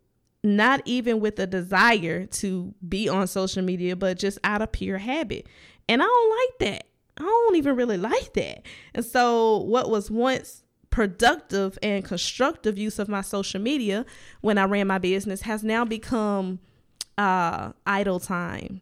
not 0.44 0.82
even 0.86 1.20
with 1.20 1.40
a 1.40 1.48
desire 1.48 2.26
to 2.26 2.74
be 2.88 3.08
on 3.08 3.28
social 3.28 3.64
media, 3.64 3.96
but 3.96 4.20
just 4.20 4.38
out 4.44 4.62
of 4.62 4.72
pure 4.72 4.98
habit. 4.98 5.48
And 5.88 6.02
I 6.02 6.06
don't 6.06 6.30
like 6.30 6.60
that. 6.70 6.88
I 7.18 7.24
don't 7.24 7.56
even 7.56 7.76
really 7.76 7.98
like 7.98 8.34
that. 8.34 8.66
And 8.94 9.06
so, 9.06 9.58
what 9.58 9.90
was 9.90 10.12
once 10.12 10.64
productive 10.90 11.80
and 11.82 12.06
constructive 12.06 12.78
use 12.78 13.00
of 13.00 13.10
my 13.10 13.22
social 13.22 13.60
media 13.60 14.06
when 14.42 14.60
I 14.60 14.66
ran 14.66 14.86
my 14.86 15.00
business 15.00 15.42
has 15.42 15.64
now 15.64 15.86
become 15.86 16.60
uh, 17.18 17.72
idle 17.88 18.20
time 18.20 18.82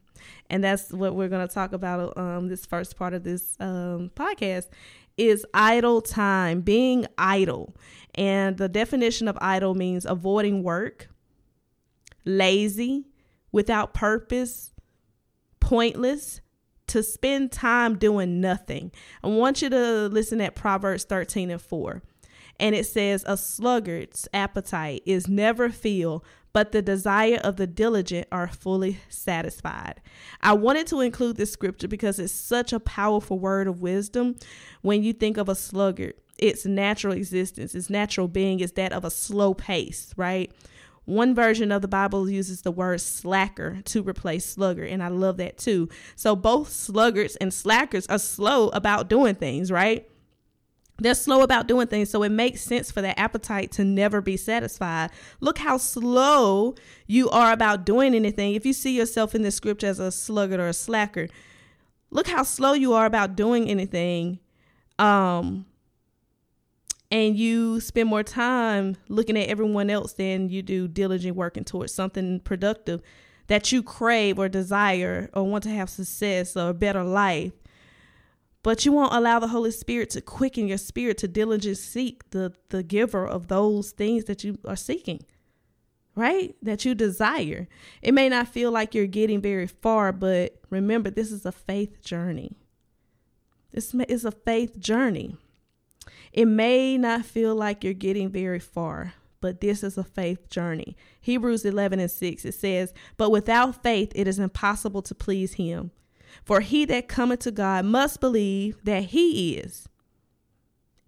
and 0.52 0.62
that's 0.62 0.92
what 0.92 1.16
we're 1.16 1.30
going 1.30 1.48
to 1.48 1.54
talk 1.54 1.72
about 1.72 2.16
um, 2.18 2.50
this 2.50 2.66
first 2.66 2.98
part 2.98 3.14
of 3.14 3.24
this 3.24 3.56
um, 3.62 4.12
podcast 4.16 4.68
is 5.16 5.46
idle 5.54 6.02
time 6.02 6.60
being 6.60 7.08
idle. 7.18 7.74
And 8.16 8.58
the 8.58 8.68
definition 8.68 9.30
of 9.30 9.38
idle 9.40 9.76
means 9.76 10.06
avoiding 10.06 10.62
work 10.62 11.08
lazy 12.26 13.08
without 13.54 13.94
purpose 13.94 14.74
pointless 15.62 16.42
to 16.88 17.02
spend 17.02 17.54
time 17.54 17.98
doing 17.98 18.42
nothing. 18.42 18.92
I 19.24 19.28
want 19.28 19.62
you 19.62 19.70
to 19.70 20.08
listen 20.08 20.42
at 20.42 20.54
proverbs 20.54 21.06
13 21.06 21.50
and 21.50 21.62
4 21.62 22.02
and 22.60 22.76
it 22.76 22.86
says 22.86 23.24
a 23.26 23.36
sluggard's 23.36 24.28
appetite 24.34 25.02
is 25.06 25.28
never 25.28 25.70
filled 25.70 26.24
but 26.54 26.72
the 26.72 26.82
desire 26.82 27.40
of 27.44 27.56
the 27.58 27.68
diligent 27.68 28.28
are 28.32 28.48
fully 28.48 29.00
satisfied. 29.10 30.02
I 30.42 30.54
wanted 30.54 30.88
to 30.88 31.02
include 31.02 31.38
this 31.38 31.52
scripture 31.52 31.88
because 31.88 32.20
it's 32.20 32.34
such 32.34 32.74
a 32.74 32.80
powerful 32.80 33.40
word 33.40 33.68
of 33.68 33.82
wisdom 33.82 34.36
when 34.82 35.04
you 35.04 35.14
think 35.14 35.38
of 35.38 35.50
a 35.50 35.56
sluggard. 35.56 36.14
Its 36.38 36.66
natural 36.66 37.14
existence, 37.14 37.76
its 37.76 37.90
natural 37.90 38.28
being 38.28 38.60
is 38.60 38.72
that 38.74 38.94
of 38.94 39.06
a 39.06 39.12
slow 39.12 39.54
pace, 39.54 40.14
right? 40.18 40.52
One 41.06 41.34
version 41.34 41.72
of 41.72 41.82
the 41.82 41.88
Bible 41.88 42.30
uses 42.30 42.62
the 42.62 42.72
word 42.72 43.02
slacker 43.02 43.82
to 43.86 44.04
replace 44.04 44.46
sluggard, 44.46 44.90
and 44.90 45.02
I 45.02 45.08
love 45.08 45.38
that 45.38 45.58
too. 45.58 45.90
So 46.16 46.36
both 46.36 46.70
sluggards 46.72 47.36
and 47.38 47.54
slackers 47.54 48.06
are 48.08 48.20
slow 48.20 48.70
about 48.70 49.10
doing 49.10 49.36
things, 49.36 49.72
right? 49.72 50.08
They're 51.02 51.16
slow 51.16 51.42
about 51.42 51.66
doing 51.66 51.88
things, 51.88 52.12
so 52.12 52.22
it 52.22 52.30
makes 52.30 52.62
sense 52.62 52.92
for 52.92 53.02
that 53.02 53.20
appetite 53.20 53.72
to 53.72 53.84
never 53.84 54.22
be 54.22 54.38
satisfied. 54.38 55.10
Look 55.40 55.58
how 55.58 55.78
slow 55.78 56.76
you 57.08 57.28
are 57.32 57.52
about 57.52 57.86
doing 57.86 58.14
anything. 58.14 58.54
If 58.54 58.68
you 58.68 58.74
see 58.74 58.96
yourself 58.96 59.34
in 59.34 59.42
the 59.42 59.50
scripture 59.50 59.88
as 59.88 59.98
a 59.98 60.12
sluggard 60.12 60.60
or 60.60 60.68
a 60.68 60.74
slacker, 60.74 61.28
look 62.12 62.28
how 62.28 62.44
slow 62.44 62.74
you 62.74 62.94
are 62.94 63.08
about 63.08 63.36
doing 63.36 63.68
anything. 63.68 64.38
Um, 65.00 65.66
and 67.10 67.36
you 67.36 67.80
spend 67.80 68.08
more 68.08 68.22
time 68.22 68.96
looking 69.10 69.38
at 69.38 69.50
everyone 69.50 69.90
else 69.90 70.14
than 70.14 70.50
you 70.50 70.62
do 70.62 70.88
diligent 70.88 71.36
working 71.36 71.64
towards 71.64 71.96
something 71.96 72.42
productive 72.42 73.02
that 73.48 73.72
you 73.72 73.82
crave 73.82 74.38
or 74.38 74.48
desire 74.48 75.32
or 75.34 75.44
want 75.44 75.64
to 75.64 75.72
have 75.72 75.90
success 75.90 76.56
or 76.56 76.70
a 76.70 76.74
better 76.76 77.04
life 77.04 77.54
but 78.64 78.86
you 78.86 78.92
won't 78.92 79.14
allow 79.14 79.40
the 79.40 79.48
Holy 79.48 79.72
Spirit 79.72 80.10
to 80.12 80.22
quicken 80.22 80.68
your 80.68 80.78
spirit 80.78 81.18
to 81.20 81.28
diligently 81.28 81.76
seek 81.76 82.30
the, 82.30 82.54
the 82.70 82.84
giver 82.84 83.26
of 83.26 83.48
those 83.48 83.92
things 83.92 84.26
that 84.26 84.44
you 84.44 84.58
are 84.66 84.76
seeking, 84.76 85.24
right? 86.16 86.56
That 86.62 86.86
you 86.86 86.94
desire. 86.94 87.68
It 88.02 88.14
may 88.14 88.30
not 88.30 88.48
feel 88.48 88.72
like 88.72 88.94
you're 88.94 89.08
getting 89.08 89.42
very 89.42 89.68
far, 89.68 90.12
but 90.12 90.60
remember, 90.70 91.10
this 91.10 91.32
is 91.32 91.46
a 91.46 91.52
faith 91.52 92.02
journey. 92.04 92.58
This 93.72 93.96
is 94.08 94.26
a 94.26 94.32
faith 94.32 94.80
journey. 94.80 95.38
It 96.34 96.46
may 96.46 96.98
not 96.98 97.26
feel 97.26 97.56
like 97.56 97.84
you're 97.84 97.94
getting 97.94 98.30
very 98.30 98.60
far, 98.60 99.14
but 99.40 99.60
this 99.60 99.84
is 99.84 99.98
a 99.98 100.04
faith 100.04 100.50
journey. 100.50 100.96
Hebrews 101.20 101.66
11 101.66 102.00
and 102.00 102.12
6, 102.12 102.46
it 102.46 102.54
says, 102.54 102.94
But 103.18 103.32
without 103.32 103.82
faith, 103.82 104.12
it 104.14 104.28
is 104.28 104.40
impossible 104.40 105.02
to 105.04 105.16
please 105.16 105.54
him. 105.54 105.92
For 106.44 106.62
he 106.62 106.86
that 106.86 107.08
cometh 107.08 107.40
to 107.42 107.52
God 107.52 107.86
must 107.86 108.20
believe 108.20 108.84
that 108.84 109.06
he 109.06 109.56
is, 109.56 109.88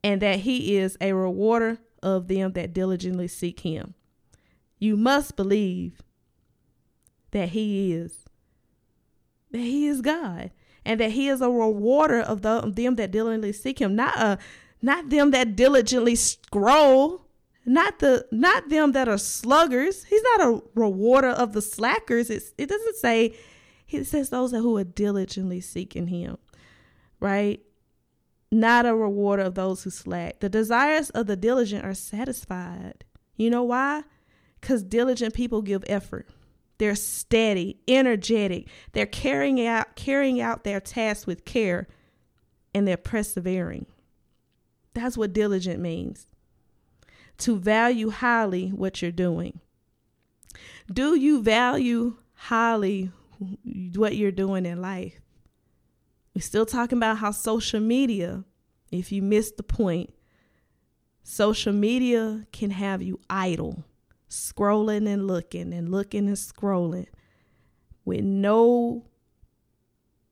and 0.03 0.21
that 0.21 0.41
he 0.41 0.77
is 0.77 0.97
a 0.99 1.13
rewarder 1.13 1.79
of 2.01 2.27
them 2.27 2.53
that 2.53 2.73
diligently 2.73 3.27
seek 3.27 3.61
him. 3.61 3.93
You 4.79 4.97
must 4.97 5.35
believe 5.35 6.01
that 7.31 7.49
he 7.49 7.93
is, 7.93 8.25
that 9.51 9.59
he 9.59 9.87
is 9.87 10.01
God, 10.01 10.51
and 10.85 10.99
that 10.99 11.11
he 11.11 11.29
is 11.29 11.41
a 11.41 11.49
rewarder 11.49 12.19
of, 12.19 12.41
the, 12.41 12.71
them 12.75 12.95
that 12.95 13.11
diligently 13.11 13.53
seek 13.53 13.79
him, 13.79 13.95
not 13.95 14.15
a 14.17 14.37
not 14.81 15.09
them 15.09 15.31
that 15.31 15.55
diligently 15.55 16.13
scroll, 16.13 17.25
not 17.65 17.99
the 17.99 18.27
not 18.31 18.67
them 18.67 18.91
that 18.91 19.07
are 19.07 19.17
sluggers. 19.17 20.03
He's 20.03 20.23
not 20.23 20.41
a 20.41 20.61
rewarder 20.75 21.29
of 21.29 21.53
the 21.53 21.61
slackers. 21.61 22.29
It's, 22.29 22.53
it 22.57 22.67
doesn't 22.67 22.97
say 22.97 23.33
he 23.97 24.03
says 24.03 24.29
those 24.29 24.51
who 24.51 24.77
are 24.77 24.83
diligently 24.83 25.61
seeking 25.61 26.07
him, 26.07 26.37
right? 27.19 27.61
Not 28.51 28.85
a 28.85 28.95
rewarder 28.95 29.43
of 29.43 29.55
those 29.55 29.83
who 29.83 29.89
slack. 29.89 30.39
The 30.39 30.49
desires 30.49 31.09
of 31.11 31.27
the 31.27 31.35
diligent 31.35 31.85
are 31.85 31.93
satisfied. 31.93 33.05
You 33.35 33.49
know 33.49 33.63
why? 33.63 34.03
Because 34.59 34.83
diligent 34.83 35.33
people 35.33 35.61
give 35.61 35.83
effort. 35.87 36.27
They're 36.77 36.95
steady, 36.95 37.79
energetic. 37.87 38.67
They're 38.91 39.05
carrying 39.05 39.65
out 39.65 39.95
carrying 39.95 40.41
out 40.41 40.63
their 40.63 40.79
tasks 40.79 41.27
with 41.27 41.45
care 41.45 41.87
and 42.73 42.87
they're 42.87 42.97
persevering. 42.97 43.85
That's 44.93 45.17
what 45.17 45.33
diligent 45.33 45.79
means. 45.79 46.27
To 47.39 47.57
value 47.57 48.09
highly 48.09 48.69
what 48.69 49.01
you're 49.01 49.11
doing. 49.11 49.59
Do 50.91 51.15
you 51.15 51.41
value 51.41 52.17
highly 52.33 53.11
what 53.95 54.15
you're 54.15 54.31
doing 54.31 54.65
in 54.65 54.81
life. 54.81 55.19
We're 56.35 56.41
still 56.41 56.65
talking 56.65 56.97
about 56.97 57.19
how 57.19 57.31
social 57.31 57.79
media, 57.79 58.43
if 58.91 59.11
you 59.11 59.21
missed 59.21 59.57
the 59.57 59.63
point, 59.63 60.13
social 61.23 61.73
media 61.73 62.47
can 62.51 62.71
have 62.71 63.01
you 63.01 63.19
idle, 63.29 63.83
scrolling 64.29 65.07
and 65.07 65.27
looking 65.27 65.73
and 65.73 65.89
looking 65.89 66.27
and 66.27 66.37
scrolling 66.37 67.07
with 68.03 68.21
no 68.21 69.05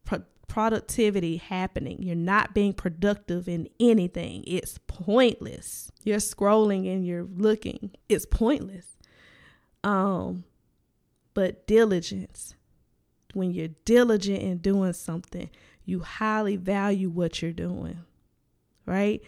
pro- 0.04 0.24
productivity 0.48 1.38
happening. 1.38 2.02
You're 2.02 2.16
not 2.16 2.54
being 2.54 2.74
productive 2.74 3.48
in 3.48 3.70
anything. 3.80 4.44
It's 4.48 4.80
pointless. 4.88 5.92
You're 6.04 6.18
scrolling 6.18 6.92
and 6.92 7.06
you're 7.06 7.28
looking. 7.36 7.92
It's 8.10 8.26
pointless. 8.26 8.98
Um 9.84 10.46
but 11.34 11.66
diligence 11.66 12.56
when 13.34 13.52
you're 13.52 13.70
diligent 13.86 14.42
in 14.42 14.58
doing 14.58 14.94
something, 14.94 15.50
you 15.86 16.00
highly 16.02 16.56
value 16.56 17.10
what 17.10 17.42
you're 17.42 17.52
doing, 17.52 18.00
right? 18.86 19.22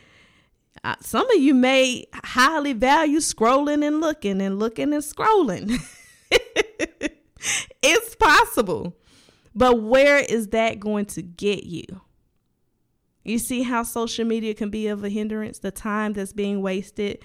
Uh, 0.83 0.95
some 1.01 1.29
of 1.29 1.39
you 1.39 1.53
may 1.53 2.05
highly 2.13 2.73
value 2.73 3.19
scrolling 3.19 3.85
and 3.85 4.01
looking 4.01 4.41
and 4.41 4.59
looking 4.59 4.93
and 4.93 5.03
scrolling. 5.03 5.79
it's 7.81 8.15
possible. 8.15 8.95
But 9.55 9.81
where 9.81 10.19
is 10.19 10.47
that 10.47 10.79
going 10.79 11.05
to 11.07 11.21
get 11.21 11.63
you? 11.63 11.85
You 13.23 13.37
see 13.37 13.63
how 13.63 13.83
social 13.83 14.25
media 14.25 14.53
can 14.53 14.69
be 14.69 14.87
of 14.87 15.03
a 15.03 15.09
hindrance, 15.09 15.59
the 15.59 15.71
time 15.71 16.13
that's 16.13 16.33
being 16.33 16.61
wasted 16.61 17.23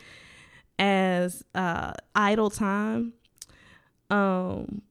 as 0.78 1.42
uh, 1.54 1.92
idle 2.14 2.50
time. 2.50 3.14
Um, 4.10 4.82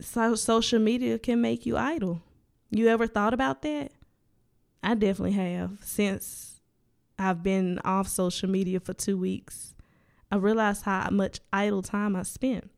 so 0.00 0.34
social 0.34 0.78
media 0.78 1.18
can 1.18 1.40
make 1.40 1.66
you 1.66 1.76
idle. 1.76 2.22
You 2.70 2.88
ever 2.88 3.06
thought 3.06 3.34
about 3.34 3.62
that? 3.62 3.92
I 4.82 4.94
definitely 4.94 5.32
have 5.32 5.78
since 5.82 6.60
I've 7.18 7.42
been 7.42 7.80
off 7.84 8.08
social 8.08 8.48
media 8.48 8.80
for 8.80 8.92
two 8.92 9.16
weeks. 9.16 9.74
I 10.30 10.36
realized 10.36 10.82
how 10.82 11.08
much 11.10 11.40
idle 11.52 11.82
time 11.82 12.14
I 12.16 12.22
spent. 12.22 12.70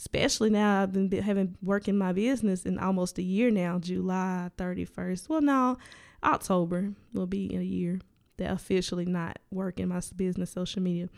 especially 0.00 0.48
now 0.48 0.82
I've 0.82 0.92
been 0.92 1.10
having 1.12 1.56
working 1.62 1.98
my 1.98 2.12
business 2.12 2.64
in 2.64 2.78
almost 2.78 3.18
a 3.18 3.22
year 3.22 3.50
now, 3.50 3.78
July 3.78 4.50
31st. 4.56 5.28
Well, 5.28 5.42
no, 5.42 5.76
October 6.24 6.94
will 7.12 7.26
be 7.26 7.54
a 7.54 7.60
year 7.60 8.00
that 8.38 8.50
officially 8.50 9.04
not 9.04 9.38
working 9.50 9.88
my 9.88 10.00
business 10.16 10.52
social 10.52 10.80
media. 10.80 11.10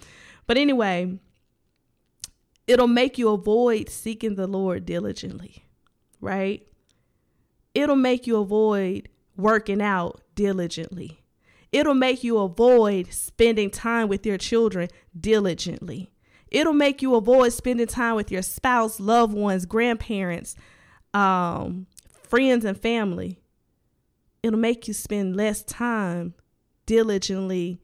But 0.48 0.56
anyway, 0.58 1.20
it'll 2.66 2.86
make 2.86 3.18
you 3.18 3.28
avoid 3.30 3.88
seeking 3.88 4.34
the 4.34 4.46
Lord 4.46 4.86
diligently, 4.86 5.64
right? 6.20 6.66
It'll 7.74 7.96
make 7.96 8.26
you 8.26 8.36
avoid 8.38 9.08
working 9.36 9.80
out 9.82 10.20
diligently. 10.34 11.22
It'll 11.72 11.94
make 11.94 12.22
you 12.22 12.38
avoid 12.38 13.12
spending 13.12 13.70
time 13.70 14.08
with 14.08 14.26
your 14.26 14.36
children 14.36 14.88
diligently. 15.18 16.10
It'll 16.50 16.74
make 16.74 17.00
you 17.00 17.14
avoid 17.14 17.54
spending 17.54 17.86
time 17.86 18.14
with 18.14 18.30
your 18.30 18.42
spouse, 18.42 19.00
loved 19.00 19.32
ones, 19.32 19.64
grandparents, 19.64 20.54
um, 21.14 21.86
friends, 22.28 22.66
and 22.66 22.78
family. 22.78 23.40
It'll 24.42 24.58
make 24.58 24.86
you 24.86 24.92
spend 24.92 25.34
less 25.34 25.62
time 25.62 26.34
diligently 26.84 27.80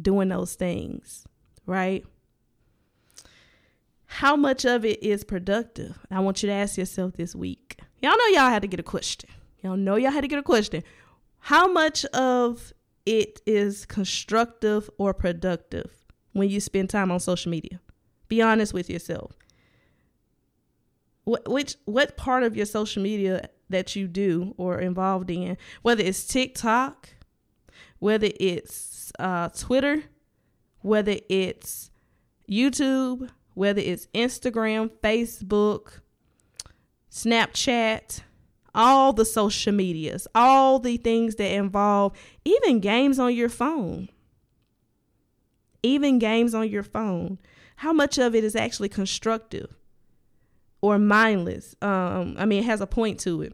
doing 0.00 0.30
those 0.30 0.54
things, 0.54 1.24
right? 1.64 2.04
How 4.16 4.36
much 4.36 4.66
of 4.66 4.84
it 4.84 5.02
is 5.02 5.24
productive? 5.24 5.98
I 6.10 6.20
want 6.20 6.42
you 6.42 6.48
to 6.48 6.52
ask 6.52 6.76
yourself 6.76 7.14
this 7.14 7.34
week. 7.34 7.80
Y'all 8.02 8.10
know 8.10 8.26
y'all 8.26 8.50
had 8.50 8.60
to 8.60 8.68
get 8.68 8.78
a 8.78 8.82
question. 8.82 9.30
Y'all 9.62 9.74
know 9.74 9.96
y'all 9.96 10.10
had 10.10 10.20
to 10.20 10.28
get 10.28 10.38
a 10.38 10.42
question. 10.42 10.84
How 11.38 11.66
much 11.66 12.04
of 12.04 12.74
it 13.06 13.40
is 13.46 13.86
constructive 13.86 14.90
or 14.98 15.14
productive 15.14 15.90
when 16.34 16.50
you 16.50 16.60
spend 16.60 16.90
time 16.90 17.10
on 17.10 17.20
social 17.20 17.50
media? 17.50 17.80
Be 18.28 18.42
honest 18.42 18.74
with 18.74 18.90
yourself. 18.90 19.32
What 21.24 21.48
which 21.48 21.76
what 21.86 22.18
part 22.18 22.42
of 22.42 22.54
your 22.54 22.66
social 22.66 23.02
media 23.02 23.48
that 23.70 23.96
you 23.96 24.06
do 24.08 24.54
or 24.58 24.78
involved 24.78 25.30
in, 25.30 25.56
whether 25.80 26.04
it's 26.04 26.26
TikTok, 26.26 27.08
whether 27.98 28.28
it's 28.38 29.10
uh, 29.18 29.48
Twitter, 29.48 30.04
whether 30.82 31.16
it's 31.30 31.90
YouTube, 32.48 33.30
whether 33.54 33.80
it's 33.80 34.06
Instagram, 34.14 34.90
Facebook, 35.02 36.00
Snapchat, 37.10 38.22
all 38.74 39.12
the 39.12 39.24
social 39.24 39.72
medias, 39.72 40.26
all 40.34 40.78
the 40.78 40.96
things 40.96 41.36
that 41.36 41.52
involve 41.52 42.16
even 42.44 42.80
games 42.80 43.18
on 43.18 43.34
your 43.34 43.48
phone. 43.48 44.08
Even 45.82 46.18
games 46.18 46.54
on 46.54 46.68
your 46.68 46.82
phone. 46.82 47.38
How 47.76 47.92
much 47.92 48.18
of 48.18 48.34
it 48.34 48.44
is 48.44 48.56
actually 48.56 48.88
constructive 48.88 49.74
or 50.80 50.98
mindless? 50.98 51.74
Um, 51.82 52.36
I 52.38 52.46
mean, 52.46 52.60
it 52.60 52.66
has 52.66 52.80
a 52.80 52.86
point 52.86 53.20
to 53.20 53.42
it. 53.42 53.52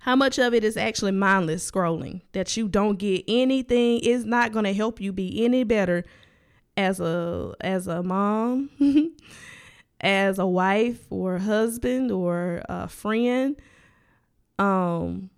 How 0.00 0.16
much 0.16 0.38
of 0.38 0.54
it 0.54 0.64
is 0.64 0.76
actually 0.76 1.12
mindless 1.12 1.68
scrolling 1.68 2.22
that 2.32 2.56
you 2.56 2.68
don't 2.68 2.98
get 2.98 3.24
anything 3.28 4.00
is 4.00 4.24
not 4.24 4.52
going 4.52 4.64
to 4.64 4.72
help 4.72 5.00
you 5.00 5.12
be 5.12 5.44
any 5.44 5.64
better 5.64 6.04
as 6.76 7.00
a 7.00 7.54
as 7.60 7.86
a 7.86 8.02
mom, 8.02 8.70
as 10.00 10.38
a 10.38 10.46
wife 10.46 11.06
or 11.10 11.38
husband 11.38 12.10
or 12.10 12.62
a 12.68 12.88
friend 12.88 13.60
um 14.58 15.30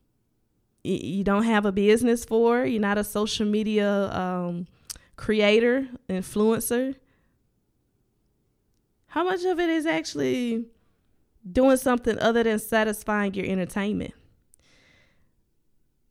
you 0.84 1.22
don't 1.22 1.44
have 1.44 1.64
a 1.64 1.72
business 1.72 2.24
for, 2.24 2.64
you're 2.64 2.80
not 2.80 2.98
a 2.98 3.04
social 3.04 3.46
media 3.46 4.10
um, 4.12 4.66
creator, 5.16 5.86
influencer. 6.08 6.96
How 9.06 9.24
much 9.24 9.44
of 9.44 9.60
it 9.60 9.68
is 9.68 9.86
actually 9.86 10.66
doing 11.50 11.76
something 11.76 12.18
other 12.18 12.42
than 12.42 12.58
satisfying 12.58 13.34
your 13.34 13.46
entertainment? 13.46 14.14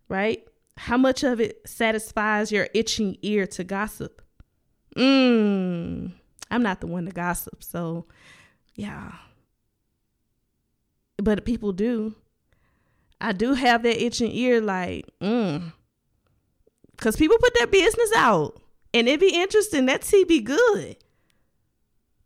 Right? 0.07 0.47
How 0.77 0.97
much 0.97 1.23
of 1.23 1.41
it 1.41 1.67
satisfies 1.67 2.51
your 2.51 2.69
itching 2.73 3.17
ear 3.21 3.45
to 3.47 3.63
gossip? 3.63 4.21
Mmm. 4.95 6.11
I'm 6.49 6.63
not 6.63 6.81
the 6.81 6.87
one 6.87 7.05
to 7.05 7.11
gossip, 7.11 7.63
so 7.63 8.05
yeah. 8.75 9.13
But 11.17 11.45
people 11.45 11.71
do. 11.71 12.15
I 13.19 13.31
do 13.31 13.53
have 13.53 13.83
that 13.83 14.03
itching 14.03 14.31
ear, 14.31 14.59
like, 14.59 15.05
mm. 15.21 15.71
Cause 16.97 17.15
people 17.15 17.37
put 17.39 17.53
their 17.55 17.67
business 17.67 18.11
out. 18.15 18.61
And 18.93 19.07
it 19.07 19.19
be 19.19 19.33
interesting. 19.33 19.85
That 19.85 20.01
tea 20.01 20.23
be 20.23 20.41
good. 20.41 20.97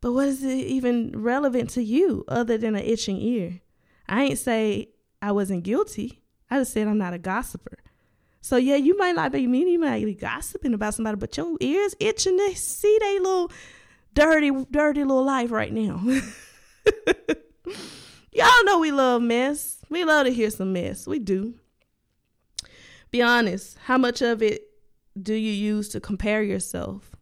But 0.01 0.13
what 0.13 0.27
is 0.27 0.43
it 0.43 0.53
even 0.53 1.11
relevant 1.15 1.69
to 1.71 1.83
you 1.83 2.25
other 2.27 2.57
than 2.57 2.75
an 2.75 2.83
itching 2.83 3.17
ear? 3.17 3.61
I 4.07 4.23
ain't 4.23 4.39
say 4.39 4.89
I 5.21 5.31
wasn't 5.31 5.63
guilty. 5.63 6.21
I 6.49 6.59
just 6.59 6.73
said 6.73 6.87
I'm 6.87 6.97
not 6.97 7.13
a 7.13 7.17
gossiper. 7.17 7.77
So 8.45 8.57
yeah, 8.57 8.75
you 8.75 8.95
might 8.95 9.15
not 9.15 9.31
be 9.31 9.47
mean, 9.47 9.67
you 9.67 9.79
might 9.79 10.05
be 10.05 10.13
gossiping 10.13 10.75
about 10.75 10.93
somebody, 10.93 11.17
but 11.17 11.35
your 11.35 11.57
ears 11.59 11.95
itching 11.99 12.37
to 12.37 12.55
see 12.55 12.95
they 13.01 13.17
little 13.17 13.51
dirty, 14.13 14.51
dirty 14.69 15.03
little 15.03 15.23
life 15.23 15.49
right 15.49 15.73
now. 15.73 15.99
Y'all 18.31 18.63
know 18.65 18.77
we 18.77 18.91
love 18.91 19.23
mess. 19.23 19.79
We 19.89 20.03
love 20.03 20.27
to 20.27 20.31
hear 20.31 20.51
some 20.51 20.73
mess. 20.73 21.07
We 21.07 21.17
do. 21.17 21.55
Be 23.09 23.23
honest. 23.23 23.79
How 23.85 23.97
much 23.97 24.21
of 24.21 24.43
it 24.43 24.61
do 25.19 25.33
you 25.33 25.51
use 25.51 25.89
to 25.89 25.99
compare 25.99 26.43
yourself? 26.43 27.15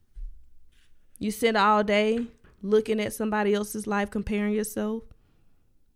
You 1.19 1.31
sit 1.31 1.55
all 1.55 1.85
day 1.85 2.27
looking 2.61 2.99
at 2.99 3.13
somebody 3.13 3.53
else's 3.53 3.87
life, 3.87 4.11
comparing 4.11 4.53
yourself. 4.53 5.03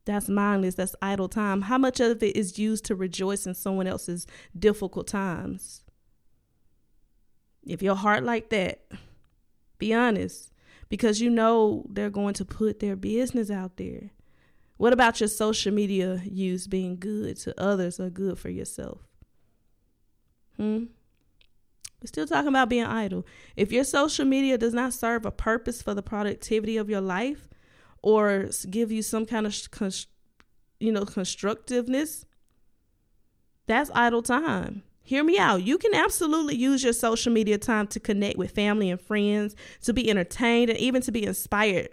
That's 0.08 0.30
mindless. 0.30 0.76
That's 0.76 0.96
idle 1.02 1.28
time. 1.28 1.64
How 1.64 1.78
much 1.78 2.00
of 2.00 2.24
it 2.24 2.38
is 2.38 2.58
used 2.58 2.86
to 2.86 2.96
rejoice 2.96 3.46
in 3.46 3.54
someone 3.54 3.88
else's 3.88 4.26
difficult 4.58 5.06
times? 5.06 5.84
If 7.66 7.82
your 7.82 7.96
heart 7.96 8.24
like 8.24 8.50
that, 8.52 8.90
be 9.78 9.94
honest, 9.94 10.54
because 10.88 11.20
you 11.20 11.30
know 11.30 11.86
they're 11.90 12.10
going 12.10 12.36
to 12.36 12.46
put 12.46 12.80
their 12.80 12.96
business 12.96 13.52
out 13.52 13.76
there. 13.76 14.12
What 14.78 14.94
about 14.94 15.20
your 15.20 15.28
social 15.28 15.74
media 15.74 16.22
use 16.24 16.68
being 16.68 16.96
good 16.98 17.36
to 17.40 17.62
others 17.62 18.00
or 18.00 18.10
good 18.10 18.40
for 18.40 18.50
yourself? 18.50 19.02
Hmm? 20.56 20.86
We're 22.02 22.08
still 22.08 22.28
talking 22.28 22.48
about 22.48 22.70
being 22.70 22.86
idle. 22.86 23.26
If 23.58 23.74
your 23.74 23.84
social 23.84 24.24
media 24.24 24.58
does 24.58 24.74
not 24.74 24.94
serve 24.94 25.26
a 25.26 25.32
purpose 25.32 25.82
for 25.82 25.94
the 25.94 26.02
productivity 26.02 26.78
of 26.78 26.90
your 26.90 27.02
life 27.02 27.50
or 28.02 28.50
give 28.70 28.92
you 28.92 29.02
some 29.02 29.26
kind 29.26 29.46
of 29.46 29.56
you 30.80 30.92
know 30.92 31.06
constructiveness, 31.06 32.26
that's 33.68 33.92
idle 33.94 34.22
time. 34.22 34.84
Hear 35.02 35.24
me 35.24 35.38
out. 35.38 35.64
You 35.64 35.78
can 35.78 35.94
absolutely 35.94 36.56
use 36.56 36.84
your 36.84 36.92
social 36.92 37.32
media 37.32 37.58
time 37.58 37.88
to 37.88 38.00
connect 38.00 38.38
with 38.38 38.52
family 38.52 38.90
and 38.90 39.00
friends, 39.00 39.56
to 39.84 39.94
be 39.94 40.10
entertained 40.10 40.70
and 40.70 40.78
even 40.80 41.02
to 41.04 41.14
be 41.14 41.26
inspired. 41.26 41.90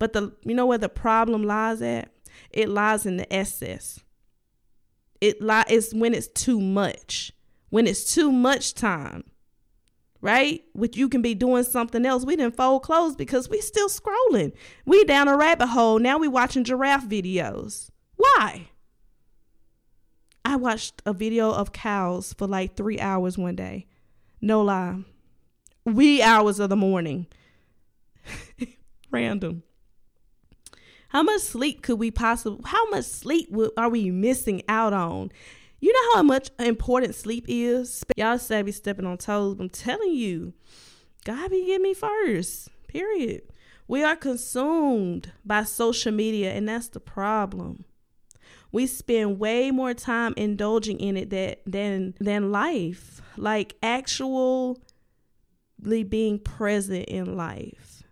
But 0.00 0.14
the 0.14 0.34
you 0.42 0.54
know 0.54 0.66
where 0.66 0.78
the 0.78 0.88
problem 0.88 1.44
lies 1.44 1.80
at? 1.82 2.10
It 2.50 2.68
lies 2.68 3.06
in 3.06 3.18
the 3.18 3.32
excess. 3.32 4.00
It 5.20 5.40
li- 5.40 5.64
it's 5.68 5.94
when 5.94 6.14
it's 6.14 6.26
too 6.26 6.60
much. 6.60 7.32
When 7.68 7.86
it's 7.86 8.12
too 8.12 8.32
much 8.32 8.74
time. 8.74 9.29
Right? 10.22 10.62
Which 10.74 10.96
you 10.96 11.08
can 11.08 11.22
be 11.22 11.34
doing 11.34 11.64
something 11.64 12.04
else. 12.04 12.24
We 12.24 12.36
didn't 12.36 12.56
fold 12.56 12.82
clothes 12.82 13.16
because 13.16 13.48
we 13.48 13.60
still 13.60 13.88
scrolling. 13.88 14.52
We 14.84 15.04
down 15.04 15.28
a 15.28 15.36
rabbit 15.36 15.68
hole. 15.68 15.98
Now 15.98 16.18
we 16.18 16.28
watching 16.28 16.64
giraffe 16.64 17.08
videos. 17.08 17.90
Why? 18.16 18.68
I 20.44 20.56
watched 20.56 21.02
a 21.06 21.12
video 21.12 21.50
of 21.52 21.72
cows 21.72 22.34
for 22.34 22.46
like 22.46 22.76
three 22.76 23.00
hours 23.00 23.38
one 23.38 23.56
day. 23.56 23.86
No 24.40 24.62
lie. 24.62 25.04
Wee 25.84 26.22
hours 26.22 26.60
of 26.60 26.68
the 26.68 26.76
morning. 26.76 27.26
Random. 29.10 29.62
How 31.08 31.22
much 31.22 31.40
sleep 31.40 31.82
could 31.82 31.98
we 31.98 32.10
possibly, 32.10 32.60
how 32.64 32.88
much 32.90 33.04
sleep 33.04 33.54
are 33.76 33.88
we 33.88 34.10
missing 34.10 34.62
out 34.68 34.92
on? 34.92 35.32
You 35.80 35.92
know 35.92 36.16
how 36.16 36.22
much 36.22 36.50
important 36.58 37.14
sleep 37.14 37.46
is? 37.48 38.04
Y'all 38.16 38.38
say 38.38 38.62
be 38.62 38.72
stepping 38.72 39.06
on 39.06 39.16
toes. 39.16 39.56
I'm 39.58 39.70
telling 39.70 40.12
you, 40.12 40.52
God 41.24 41.50
be 41.50 41.64
getting 41.66 41.82
me 41.82 41.94
first. 41.94 42.68
Period. 42.86 43.42
We 43.88 44.04
are 44.04 44.16
consumed 44.16 45.32
by 45.44 45.64
social 45.64 46.12
media, 46.12 46.52
and 46.52 46.68
that's 46.68 46.88
the 46.88 47.00
problem. 47.00 47.84
We 48.72 48.86
spend 48.86 49.40
way 49.40 49.70
more 49.70 49.94
time 49.94 50.34
indulging 50.36 51.00
in 51.00 51.16
it 51.16 51.30
that 51.30 51.62
than 51.66 52.14
than 52.20 52.52
life, 52.52 53.20
like 53.36 53.74
actually 53.82 54.76
being 56.08 56.38
present 56.38 57.08
in 57.08 57.36
life. 57.36 58.04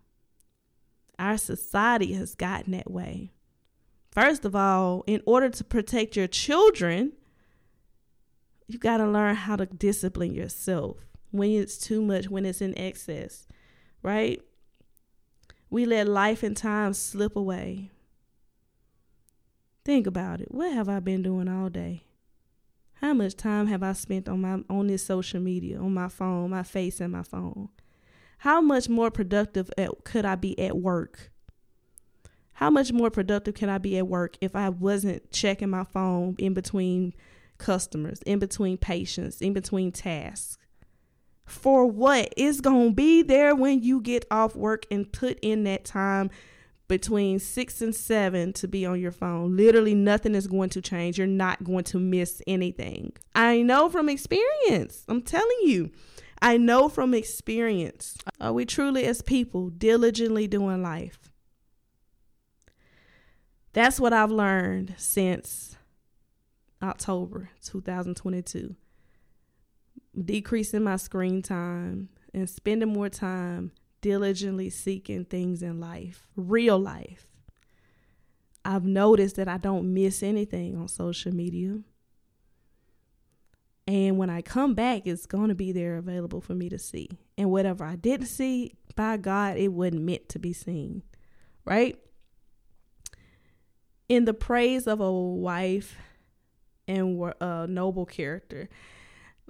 Our 1.17 1.37
society 1.37 2.13
has 2.13 2.35
gotten 2.35 2.71
that 2.71 2.89
way. 2.91 3.31
First 4.11 4.43
of 4.43 4.55
all, 4.55 5.03
in 5.07 5.21
order 5.25 5.49
to 5.49 5.63
protect 5.63 6.17
your 6.17 6.27
children, 6.27 7.13
you 8.69 8.77
got 8.77 8.97
to 8.97 9.07
learn 9.07 9.35
how 9.35 9.55
to 9.55 9.65
discipline 9.65 10.31
yourself 10.31 10.97
when 11.31 11.49
it's 11.49 11.75
too 11.75 12.03
much, 12.03 12.29
when 12.29 12.45
it's 12.45 12.61
in 12.61 12.77
excess, 12.77 13.47
right? 14.03 14.39
We 15.71 15.85
let 15.85 16.07
life 16.07 16.43
and 16.43 16.55
time 16.55 16.93
slip 16.93 17.35
away. 17.35 17.89
Think 19.83 20.05
about 20.05 20.39
it. 20.39 20.51
What 20.51 20.71
have 20.71 20.87
I 20.87 20.99
been 20.99 21.23
doing 21.23 21.49
all 21.49 21.69
day? 21.69 22.03
How 22.93 23.11
much 23.15 23.35
time 23.35 23.65
have 23.67 23.81
I 23.81 23.93
spent 23.93 24.29
on 24.29 24.41
my 24.41 24.59
on 24.69 24.85
this 24.85 25.03
social 25.03 25.39
media, 25.39 25.79
on 25.79 25.93
my 25.95 26.07
phone, 26.07 26.51
my 26.51 26.63
face 26.63 27.01
and 27.01 27.11
my 27.11 27.23
phone? 27.23 27.69
How 28.39 28.61
much 28.61 28.87
more 28.87 29.09
productive 29.09 29.71
at, 29.79 30.03
could 30.03 30.25
I 30.25 30.35
be 30.35 30.57
at 30.59 30.77
work? 30.77 31.31
How 32.53 32.69
much 32.69 32.93
more 32.93 33.09
productive 33.09 33.55
can 33.55 33.69
I 33.69 33.79
be 33.79 33.97
at 33.97 34.07
work 34.07 34.37
if 34.41 34.55
I 34.55 34.69
wasn't 34.69 35.31
checking 35.31 35.71
my 35.71 35.85
phone 35.85 36.35
in 36.37 36.53
between 36.53 37.13
customers, 37.59 38.21
in 38.25 38.39
between 38.39 38.77
patients, 38.77 39.41
in 39.41 39.53
between 39.53 39.91
tasks? 39.91 40.57
For 41.45 41.85
what? 41.85 42.33
It's 42.35 42.61
going 42.61 42.89
to 42.89 42.95
be 42.95 43.21
there 43.21 43.55
when 43.55 43.83
you 43.83 44.01
get 44.01 44.25
off 44.31 44.55
work 44.55 44.85
and 44.89 45.11
put 45.11 45.37
in 45.41 45.63
that 45.65 45.85
time 45.85 46.31
between 46.87 47.37
six 47.37 47.81
and 47.81 47.93
seven 47.93 48.51
to 48.53 48.67
be 48.67 48.85
on 48.85 48.99
your 48.99 49.11
phone. 49.11 49.55
Literally, 49.55 49.93
nothing 49.95 50.35
is 50.35 50.47
going 50.47 50.69
to 50.71 50.81
change. 50.81 51.17
You're 51.17 51.27
not 51.27 51.63
going 51.63 51.83
to 51.85 51.99
miss 51.99 52.41
anything. 52.47 53.13
I 53.35 53.61
know 53.61 53.89
from 53.89 54.09
experience. 54.09 55.05
I'm 55.07 55.21
telling 55.21 55.59
you. 55.63 55.91
I 56.41 56.57
know 56.57 56.87
from 56.87 57.13
experience. 57.13 58.17
Are 58.39 58.53
we 58.53 58.65
truly, 58.65 59.05
as 59.05 59.21
people, 59.21 59.69
diligently 59.69 60.47
doing 60.47 60.81
life? 60.81 61.19
That's 63.73 63.99
what 63.99 64.13
I've 64.13 64.31
learned 64.31 64.95
since 64.97 65.77
October 66.81 67.49
2022. 67.63 68.75
Decreasing 70.23 70.83
my 70.83 70.95
screen 70.95 71.41
time 71.41 72.09
and 72.33 72.49
spending 72.49 72.89
more 72.89 73.09
time 73.09 73.71
diligently 74.01 74.69
seeking 74.69 75.25
things 75.25 75.61
in 75.61 75.79
life, 75.79 76.27
real 76.35 76.79
life. 76.79 77.27
I've 78.63 78.85
noticed 78.85 79.35
that 79.37 79.47
I 79.47 79.57
don't 79.57 79.93
miss 79.93 80.21
anything 80.23 80.77
on 80.77 80.87
social 80.87 81.33
media. 81.33 81.79
And 83.87 84.17
when 84.17 84.29
I 84.29 84.41
come 84.41 84.75
back, 84.75 85.07
it's 85.07 85.25
going 85.25 85.49
to 85.49 85.55
be 85.55 85.71
there 85.71 85.97
available 85.97 86.41
for 86.41 86.53
me 86.53 86.69
to 86.69 86.77
see. 86.77 87.09
And 87.37 87.49
whatever 87.49 87.83
I 87.83 87.95
didn't 87.95 88.27
see, 88.27 88.75
by 88.95 89.17
God, 89.17 89.57
it 89.57 89.69
wasn't 89.69 90.03
meant 90.03 90.29
to 90.29 90.39
be 90.39 90.53
seen. 90.53 91.01
Right? 91.65 91.97
In 94.07 94.25
the 94.25 94.33
praise 94.33 94.87
of 94.87 94.99
a 94.99 95.11
wife 95.11 95.95
and 96.89 97.21
a 97.21 97.43
uh, 97.43 97.65
noble 97.67 98.05
character, 98.05 98.67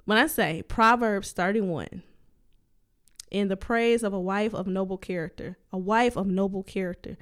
when 0.04 0.18
I 0.18 0.26
say 0.26 0.62
Proverbs 0.62 1.32
31, 1.32 2.02
in 3.30 3.48
the 3.48 3.56
praise 3.56 4.02
of 4.02 4.12
a 4.12 4.20
wife 4.20 4.54
of 4.54 4.66
noble 4.66 4.98
character, 4.98 5.56
a 5.72 5.78
wife 5.78 6.16
of 6.16 6.26
noble 6.26 6.62
character. 6.62 7.16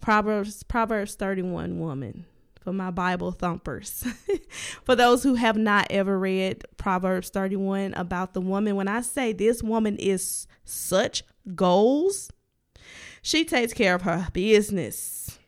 Proverbs 0.00 0.64
Proverbs 0.64 1.14
31 1.14 1.78
woman 1.78 2.26
for 2.60 2.72
my 2.72 2.90
Bible 2.90 3.32
thumpers. 3.32 4.04
for 4.84 4.94
those 4.96 5.22
who 5.22 5.34
have 5.34 5.56
not 5.56 5.86
ever 5.90 6.18
read 6.18 6.64
Proverbs 6.76 7.28
31 7.30 7.94
about 7.94 8.34
the 8.34 8.40
woman, 8.40 8.76
when 8.76 8.88
I 8.88 9.00
say 9.00 9.32
this 9.32 9.62
woman 9.62 9.96
is 9.96 10.46
such 10.64 11.22
goals, 11.54 12.30
she 13.22 13.44
takes 13.44 13.72
care 13.72 13.94
of 13.94 14.02
her 14.02 14.28
business. 14.32 15.38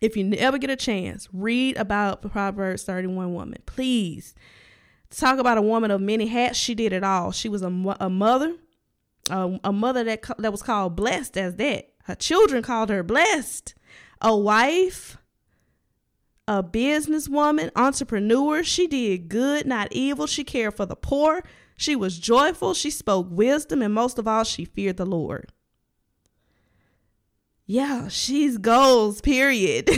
If 0.00 0.16
you 0.16 0.32
ever 0.34 0.58
get 0.58 0.70
a 0.70 0.76
chance, 0.76 1.28
read 1.32 1.76
about 1.76 2.22
Proverbs 2.22 2.84
31 2.84 3.34
woman. 3.34 3.62
Please 3.66 4.34
talk 5.10 5.38
about 5.38 5.58
a 5.58 5.62
woman 5.62 5.90
of 5.90 6.00
many 6.00 6.26
hats. 6.26 6.58
She 6.58 6.74
did 6.74 6.92
it 6.92 7.04
all. 7.04 7.32
She 7.32 7.48
was 7.48 7.62
a, 7.62 7.96
a 8.00 8.08
mother, 8.08 8.56
a, 9.28 9.60
a 9.64 9.72
mother 9.72 10.02
that 10.04 10.24
that 10.38 10.52
was 10.52 10.62
called 10.62 10.96
blessed 10.96 11.36
as 11.36 11.56
that. 11.56 11.90
Her 12.04 12.14
children 12.14 12.62
called 12.62 12.88
her 12.88 13.02
blessed. 13.02 13.74
A 14.22 14.36
wife, 14.36 15.18
a 16.48 16.62
businesswoman, 16.62 17.70
entrepreneur. 17.76 18.62
She 18.62 18.86
did 18.86 19.28
good, 19.28 19.66
not 19.66 19.88
evil. 19.92 20.26
She 20.26 20.44
cared 20.44 20.76
for 20.76 20.86
the 20.86 20.96
poor. 20.96 21.42
She 21.76 21.96
was 21.96 22.18
joyful. 22.18 22.74
She 22.74 22.90
spoke 22.90 23.28
wisdom, 23.30 23.82
and 23.82 23.94
most 23.94 24.18
of 24.18 24.28
all, 24.28 24.44
she 24.44 24.64
feared 24.64 24.98
the 24.98 25.06
Lord. 25.06 25.52
Yeah, 27.72 28.08
she's 28.08 28.58
goals, 28.58 29.20
period. 29.20 29.88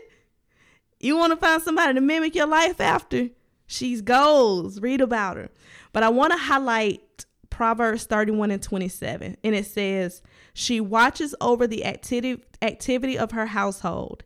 you 0.98 1.16
want 1.16 1.30
to 1.32 1.36
find 1.36 1.62
somebody 1.62 1.94
to 1.94 2.00
mimic 2.00 2.34
your 2.34 2.48
life 2.48 2.80
after? 2.80 3.28
She's 3.68 4.02
goals. 4.02 4.80
Read 4.80 5.00
about 5.00 5.36
her. 5.36 5.50
But 5.92 6.02
I 6.02 6.08
want 6.08 6.32
to 6.32 6.38
highlight 6.40 7.24
Proverbs 7.50 8.06
31 8.06 8.50
and 8.50 8.60
27. 8.60 9.36
And 9.44 9.54
it 9.54 9.66
says, 9.66 10.22
She 10.54 10.80
watches 10.80 11.36
over 11.40 11.68
the 11.68 11.84
activity, 11.84 12.42
activity 12.60 13.16
of 13.16 13.30
her 13.30 13.46
household 13.46 14.24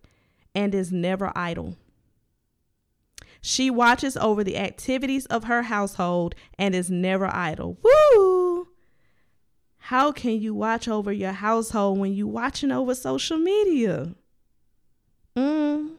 and 0.54 0.74
is 0.74 0.90
never 0.90 1.32
idle. 1.36 1.76
She 3.42 3.68
watches 3.68 4.16
over 4.16 4.42
the 4.42 4.56
activities 4.56 5.26
of 5.26 5.44
her 5.44 5.64
household 5.64 6.34
and 6.58 6.74
is 6.74 6.90
never 6.90 7.26
idle. 7.26 7.76
Woo! 7.82 8.65
How 9.86 10.10
can 10.10 10.42
you 10.42 10.52
watch 10.52 10.88
over 10.88 11.12
your 11.12 11.30
household 11.30 12.00
when 12.00 12.12
you 12.12 12.26
watching 12.26 12.72
over 12.72 12.92
social 12.92 13.38
media? 13.38 14.16
Mm. 15.36 15.90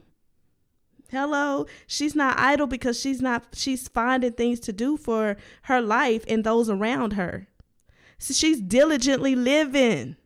Hello, 1.10 1.65
she's 1.88 2.13
not 2.13 2.38
idle 2.38 2.67
because 2.67 3.00
she's 3.00 3.21
not 3.21 3.45
she's 3.54 3.88
finding 3.88 4.34
things 4.34 4.60
to 4.60 4.73
do 4.73 4.97
for 4.97 5.38
her 5.63 5.80
life 5.80 6.26
and 6.28 6.43
those 6.43 6.69
around 6.69 7.13
her. 7.13 7.47
So 8.17 8.34
she's 8.34 8.60
diligently 8.60 9.36
living. 9.36 10.17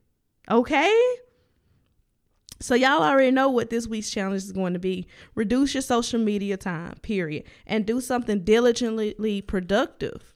Okay? 0.49 0.99
So 2.59 2.73
y'all 2.73 3.03
already 3.03 3.29
know 3.29 3.49
what 3.49 3.69
this 3.69 3.85
week's 3.85 4.09
challenge 4.09 4.41
is 4.41 4.51
going 4.51 4.73
to 4.73 4.79
be. 4.79 5.05
Reduce 5.35 5.75
your 5.75 5.81
social 5.83 6.19
media 6.19 6.57
time, 6.57 6.95
period, 7.03 7.43
and 7.67 7.85
do 7.85 8.01
something 8.01 8.43
diligently 8.43 9.41
productive. 9.43 10.30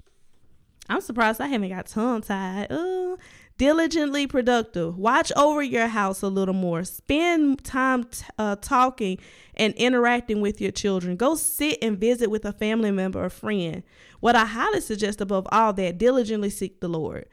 I'm 0.88 1.02
surprised 1.02 1.42
I 1.42 1.48
haven't 1.48 1.70
got 1.70 1.88
tongue 1.88 2.22
tied. 2.22 2.72
Uh, 2.72 3.18
diligently 3.58 4.28
productive. 4.28 4.98
Watch 4.98 5.32
over 5.36 5.64
your 5.64 5.88
house 5.88 6.22
a 6.22 6.28
little 6.28 6.54
more. 6.54 6.84
Spend 6.84 7.64
time 7.64 8.04
t- 8.04 8.26
uh, 8.38 8.56
talking 8.58 9.18
and 9.56 9.74
interacting 9.76 10.42
with 10.42 10.62
your 10.62 10.72
children. 10.72 11.16
Go 11.16 11.36
sit 11.36 11.80
and 11.82 11.98
visit 11.98 12.30
with 12.30 12.46
a 12.46 12.54
family 12.54 12.92
member 12.92 13.24
or 13.24 13.30
friend. 13.30 13.84
What 14.20 14.36
I 14.36 14.46
highly 14.46 14.82
suggest 14.82 15.22
above 15.22 15.48
all 15.52 15.74
that, 15.74 15.98
diligently 15.98 16.50
seek 16.50 16.82
the 16.82 16.90
Lord. 16.90 17.26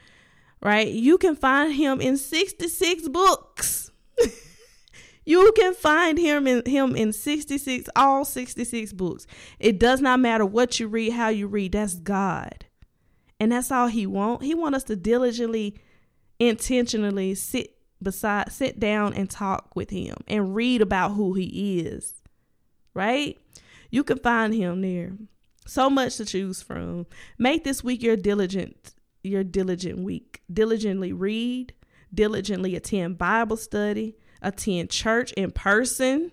Right? 0.63 0.89
You 0.89 1.19
can 1.19 1.35
find 1.35 1.75
him 1.75 2.01
in 2.01 2.17
66 2.17 3.09
books. 3.09 3.91
you 5.27 5.53
can 5.57 5.75
find 5.75 6.19
him 6.19 6.47
in 6.47 6.63
him 6.65 6.95
in 6.95 7.13
66 7.13 7.91
all 7.97 8.25
66 8.25 8.93
books. 8.93 9.27
It 9.59 9.79
does 9.79 10.01
not 10.01 10.21
matter 10.21 10.47
what 10.47 10.79
you 10.79 10.87
read, 10.87 11.13
how 11.13 11.29
you 11.29 11.49
read. 11.49 11.73
That's 11.73 11.97
God. 11.97 12.65
And 13.43 13.51
that's 13.51 13.73
all 13.73 13.89
he 13.89 14.07
want. 14.07 14.45
He 14.45 14.55
want 14.55 14.77
us 14.77 14.85
to 14.85 14.95
diligently 14.95 15.75
intentionally 16.39 17.35
sit 17.35 17.75
beside 18.01 18.53
sit 18.53 18.79
down 18.79 19.15
and 19.15 19.29
talk 19.29 19.75
with 19.75 19.91
him 19.91 20.15
and 20.29 20.55
read 20.55 20.81
about 20.81 21.15
who 21.15 21.35
he 21.35 21.81
is. 21.81 22.23
Right? 22.95 23.37
You 23.91 24.05
can 24.05 24.19
find 24.19 24.55
him 24.55 24.81
there. 24.81 25.15
So 25.67 25.91
much 25.91 26.19
to 26.19 26.25
choose 26.25 26.63
from. 26.63 27.07
Make 27.37 27.65
this 27.65 27.83
week 27.83 28.01
your 28.01 28.17
diligent 28.17 28.95
your 29.25 29.43
diligent 29.43 29.99
week. 29.99 30.41
Diligently 30.53 31.13
read, 31.13 31.75
diligently 32.15 32.77
attend 32.77 33.19
Bible 33.19 33.57
study, 33.57 34.15
attend 34.41 34.91
church 34.91 35.33
in 35.33 35.51
person. 35.51 36.31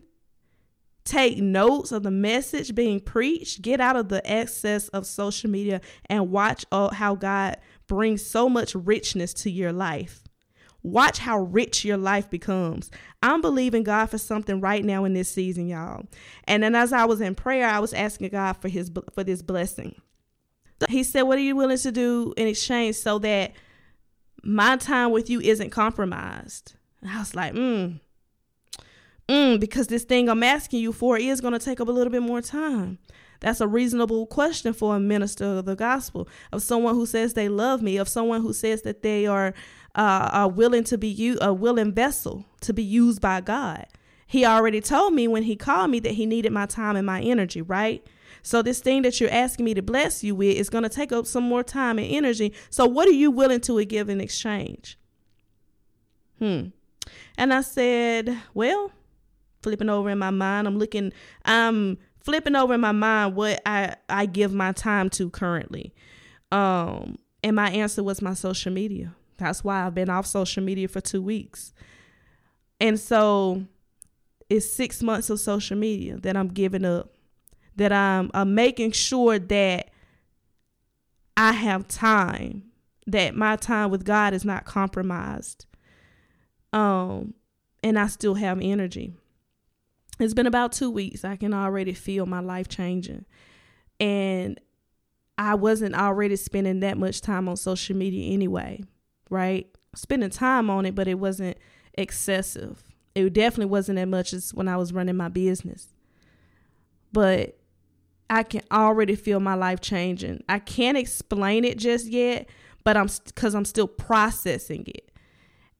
Take 1.09 1.39
notes 1.39 1.91
of 1.91 2.03
the 2.03 2.11
message 2.11 2.75
being 2.75 2.99
preached. 2.99 3.63
Get 3.63 3.81
out 3.81 3.95
of 3.95 4.09
the 4.09 4.21
excess 4.31 4.89
of 4.89 5.07
social 5.07 5.49
media 5.49 5.81
and 6.05 6.29
watch 6.29 6.65
how 6.71 7.15
God 7.15 7.57
brings 7.87 8.23
so 8.23 8.47
much 8.47 8.75
richness 8.75 9.33
to 9.33 9.49
your 9.49 9.73
life. 9.73 10.21
Watch 10.83 11.17
how 11.17 11.39
rich 11.39 11.83
your 11.83 11.97
life 11.97 12.29
becomes. 12.29 12.91
I'm 13.23 13.41
believing 13.41 13.81
God 13.81 14.05
for 14.11 14.19
something 14.19 14.61
right 14.61 14.85
now 14.85 15.03
in 15.03 15.15
this 15.15 15.31
season, 15.31 15.67
y'all. 15.67 16.05
And 16.43 16.61
then 16.61 16.75
as 16.75 16.93
I 16.93 17.05
was 17.05 17.21
in 17.21 17.33
prayer, 17.33 17.67
I 17.67 17.79
was 17.79 17.91
asking 17.91 18.29
God 18.29 18.53
for 18.53 18.69
his 18.69 18.91
for 19.15 19.23
this 19.23 19.41
blessing. 19.41 19.99
He 20.89 21.01
said, 21.01 21.23
"What 21.23 21.39
are 21.39 21.41
you 21.41 21.55
willing 21.55 21.79
to 21.79 21.91
do 21.91 22.35
in 22.37 22.47
exchange 22.47 22.97
so 22.97 23.17
that 23.17 23.53
my 24.43 24.77
time 24.77 25.09
with 25.09 25.27
you 25.27 25.41
isn't 25.41 25.71
compromised?" 25.71 26.75
And 27.01 27.09
I 27.09 27.17
was 27.17 27.33
like, 27.33 27.55
"Mm, 27.55 27.99
mm, 29.29 29.59
because 29.59 29.87
this 29.87 30.03
thing 30.03 30.27
I'm 30.27 30.43
asking 30.43 30.81
you 30.81 30.91
for 30.91 31.17
is 31.17 31.39
going 31.39 31.53
to 31.53 31.59
take 31.59 31.79
up 31.79 31.87
a 31.87 31.91
little 31.91 32.11
bit 32.11 32.23
more 32.23 32.41
time." 32.41 32.97
That's 33.41 33.61
a 33.61 33.67
reasonable 33.67 34.25
question 34.25 34.73
for 34.73 34.95
a 34.95 34.99
minister 34.99 35.45
of 35.45 35.65
the 35.65 35.75
gospel, 35.75 36.27
of 36.51 36.61
someone 36.61 36.95
who 36.95 37.05
says 37.05 37.33
they 37.33 37.47
love 37.47 37.81
me, 37.81 37.95
of 37.97 38.09
someone 38.09 38.41
who 38.41 38.51
says 38.51 38.81
that 38.81 39.01
they 39.01 39.25
are 39.27 39.53
uh, 39.95 40.29
are 40.33 40.49
willing 40.49 40.83
to 40.85 40.97
be 40.97 41.07
u- 41.07 41.37
a 41.41 41.53
willing 41.53 41.93
vessel 41.93 42.45
to 42.61 42.73
be 42.73 42.83
used 42.83 43.21
by 43.21 43.41
God. 43.41 43.85
He 44.27 44.45
already 44.45 44.81
told 44.81 45.13
me 45.13 45.27
when 45.27 45.43
he 45.43 45.55
called 45.55 45.89
me 45.89 45.99
that 46.01 46.13
he 46.13 46.25
needed 46.25 46.51
my 46.51 46.65
time 46.65 46.95
and 46.95 47.05
my 47.05 47.21
energy, 47.21 47.61
right? 47.61 48.05
So 48.43 48.61
this 48.61 48.79
thing 48.79 49.01
that 49.01 49.19
you're 49.19 49.31
asking 49.31 49.65
me 49.65 49.73
to 49.73 49.81
bless 49.81 50.23
you 50.23 50.35
with 50.35 50.55
is 50.55 50.69
going 50.69 50.83
to 50.83 50.89
take 50.89 51.11
up 51.11 51.25
some 51.25 51.43
more 51.43 51.63
time 51.63 51.97
and 51.97 52.07
energy. 52.07 52.53
So 52.69 52.85
what 52.85 53.07
are 53.07 53.13
you 53.13 53.31
willing 53.31 53.61
to 53.61 53.83
give 53.85 54.07
in 54.09 54.21
exchange? 54.21 54.97
Hmm. 56.37 56.67
And 57.37 57.53
I 57.53 57.61
said, 57.61 58.37
well, 58.53 58.91
flipping 59.61 59.89
over 59.89 60.09
in 60.09 60.17
my 60.17 60.31
mind, 60.31 60.67
I'm 60.67 60.77
looking, 60.77 61.11
I'm 61.45 61.97
flipping 62.23 62.55
over 62.55 62.73
in 62.73 62.81
my 62.81 62.91
mind 62.91 63.35
what 63.35 63.61
I, 63.65 63.95
I 64.07 64.25
give 64.25 64.53
my 64.53 64.71
time 64.71 65.09
to 65.11 65.29
currently. 65.29 65.93
Um, 66.51 67.17
and 67.43 67.55
my 67.55 67.69
answer 67.69 68.03
was 68.03 68.21
my 68.21 68.33
social 68.33 68.71
media. 68.71 69.15
That's 69.37 69.63
why 69.63 69.85
I've 69.85 69.95
been 69.95 70.09
off 70.09 70.25
social 70.25 70.63
media 70.63 70.87
for 70.87 71.01
two 71.01 71.21
weeks. 71.21 71.73
And 72.79 72.99
so 72.99 73.63
it's 74.49 74.71
six 74.71 75.01
months 75.01 75.29
of 75.29 75.39
social 75.39 75.77
media 75.77 76.17
that 76.17 76.35
I'm 76.35 76.49
giving 76.49 76.85
up, 76.85 77.13
that 77.75 77.91
I'm, 77.91 78.31
I'm 78.33 78.55
making 78.55 78.91
sure 78.91 79.39
that 79.39 79.91
I 81.37 81.53
have 81.53 81.87
time, 81.87 82.63
that 83.07 83.35
my 83.35 83.55
time 83.55 83.91
with 83.91 84.03
God 84.03 84.33
is 84.33 84.43
not 84.43 84.65
compromised. 84.65 85.65
Um, 86.73 87.33
and 87.81 87.97
I 87.97 88.07
still 88.07 88.35
have 88.35 88.59
energy. 88.61 89.13
It's 90.19 90.33
been 90.33 90.47
about 90.47 90.73
two 90.73 90.91
weeks. 90.91 91.23
I 91.23 91.35
can 91.37 91.53
already 91.53 91.93
feel 91.93 92.25
my 92.25 92.41
life 92.41 92.67
changing. 92.67 93.25
And 93.99 94.59
I 95.37 95.55
wasn't 95.55 95.95
already 95.95 96.35
spending 96.35 96.81
that 96.81 96.97
much 96.97 97.21
time 97.21 97.47
on 97.47 97.55
social 97.55 97.95
media 97.95 98.33
anyway, 98.33 98.83
right? 99.29 99.67
Spending 99.95 100.29
time 100.29 100.69
on 100.69 100.85
it, 100.85 100.95
but 100.95 101.07
it 101.07 101.15
wasn't 101.15 101.57
excessive. 101.93 102.83
It 103.15 103.31
definitely 103.31 103.67
wasn't 103.67 103.99
as 103.99 104.07
much 104.07 104.33
as 104.33 104.53
when 104.53 104.67
I 104.67 104.75
was 104.75 104.91
running 104.91 105.15
my 105.15 105.29
business. 105.29 105.87
But 107.13 107.57
I 108.29 108.43
can 108.43 108.61
already 108.71 109.15
feel 109.15 109.39
my 109.39 109.55
life 109.55 109.79
changing. 109.79 110.43
I 110.47 110.59
can't 110.59 110.97
explain 110.97 111.65
it 111.65 111.77
just 111.77 112.07
yet, 112.07 112.47
but 112.83 112.95
I'm 112.97 113.07
because 113.25 113.55
I'm 113.55 113.65
still 113.65 113.87
processing 113.87 114.83
it. 114.87 115.11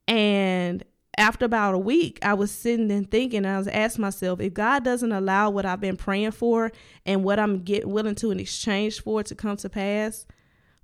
And 0.07 0.83
after 1.19 1.43
about 1.43 1.75
a 1.75 1.79
week, 1.79 2.17
I 2.21 2.33
was 2.33 2.49
sitting 2.49 2.89
and 2.89 3.11
thinking, 3.11 3.45
I 3.45 3.57
was 3.57 3.67
asking 3.67 4.03
myself, 4.03 4.39
if 4.39 4.53
God 4.53 4.85
doesn't 4.85 5.11
allow 5.11 5.49
what 5.49 5.65
I've 5.65 5.81
been 5.81 5.97
praying 5.97 6.31
for 6.31 6.71
and 7.05 7.25
what 7.25 7.37
I'm 7.37 7.63
get 7.63 7.87
willing 7.87 8.15
to 8.15 8.31
in 8.31 8.39
exchange 8.39 9.03
for 9.03 9.21
to 9.23 9.35
come 9.35 9.57
to 9.57 9.69
pass, 9.69 10.25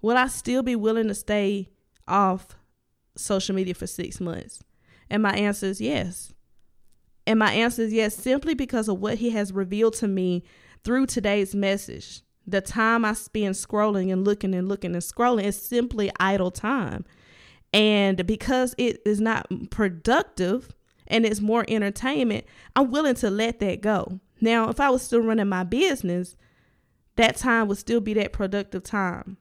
would 0.02 0.18
I 0.18 0.28
still 0.28 0.62
be 0.62 0.76
willing 0.76 1.08
to 1.08 1.16
stay 1.16 1.70
off 2.06 2.58
social 3.16 3.56
media 3.56 3.74
for 3.74 3.88
six 3.88 4.20
months? 4.20 4.62
And 5.10 5.24
my 5.24 5.32
answer 5.32 5.68
is 5.68 5.80
yes. 5.80 6.34
And 7.26 7.40
my 7.40 7.54
answer 7.54 7.84
is 7.84 7.94
yes, 7.94 8.14
simply 8.14 8.54
because 8.54 8.90
of 8.90 9.00
what 9.00 9.20
he 9.20 9.30
has 9.30 9.54
revealed 9.54 9.94
to 9.96 10.08
me 10.08 10.44
through 10.84 11.06
today's 11.06 11.56
message. 11.56 12.22
The 12.46 12.60
time 12.60 13.06
I 13.06 13.14
spend 13.14 13.56
scrolling 13.56 14.12
and 14.12 14.26
looking 14.26 14.54
and 14.54 14.68
looking 14.68 14.94
and 14.94 15.02
scrolling 15.02 15.46
is 15.46 15.60
simply 15.60 16.12
idle 16.20 16.52
time. 16.52 17.06
And 17.74 18.26
because 18.26 18.74
it 18.78 19.02
is 19.06 19.20
not 19.20 19.48
productive 19.70 20.74
and 21.08 21.26
it's 21.26 21.42
more 21.42 21.66
entertainment, 21.68 22.46
I'm 22.76 22.92
willing 22.92 23.16
to 23.16 23.30
let 23.30 23.60
that 23.60 23.82
go. 23.82 24.20
Now, 24.42 24.70
if 24.70 24.80
I 24.80 24.90
was 24.90 25.02
still 25.02 25.22
running 25.22 25.50
my 25.50 25.64
business, 25.64 26.36
that 27.16 27.38
time 27.38 27.68
would 27.68 27.78
still 27.78 28.02
be 28.02 28.14
that 28.16 28.34
productive 28.34 28.84
time 28.84 29.38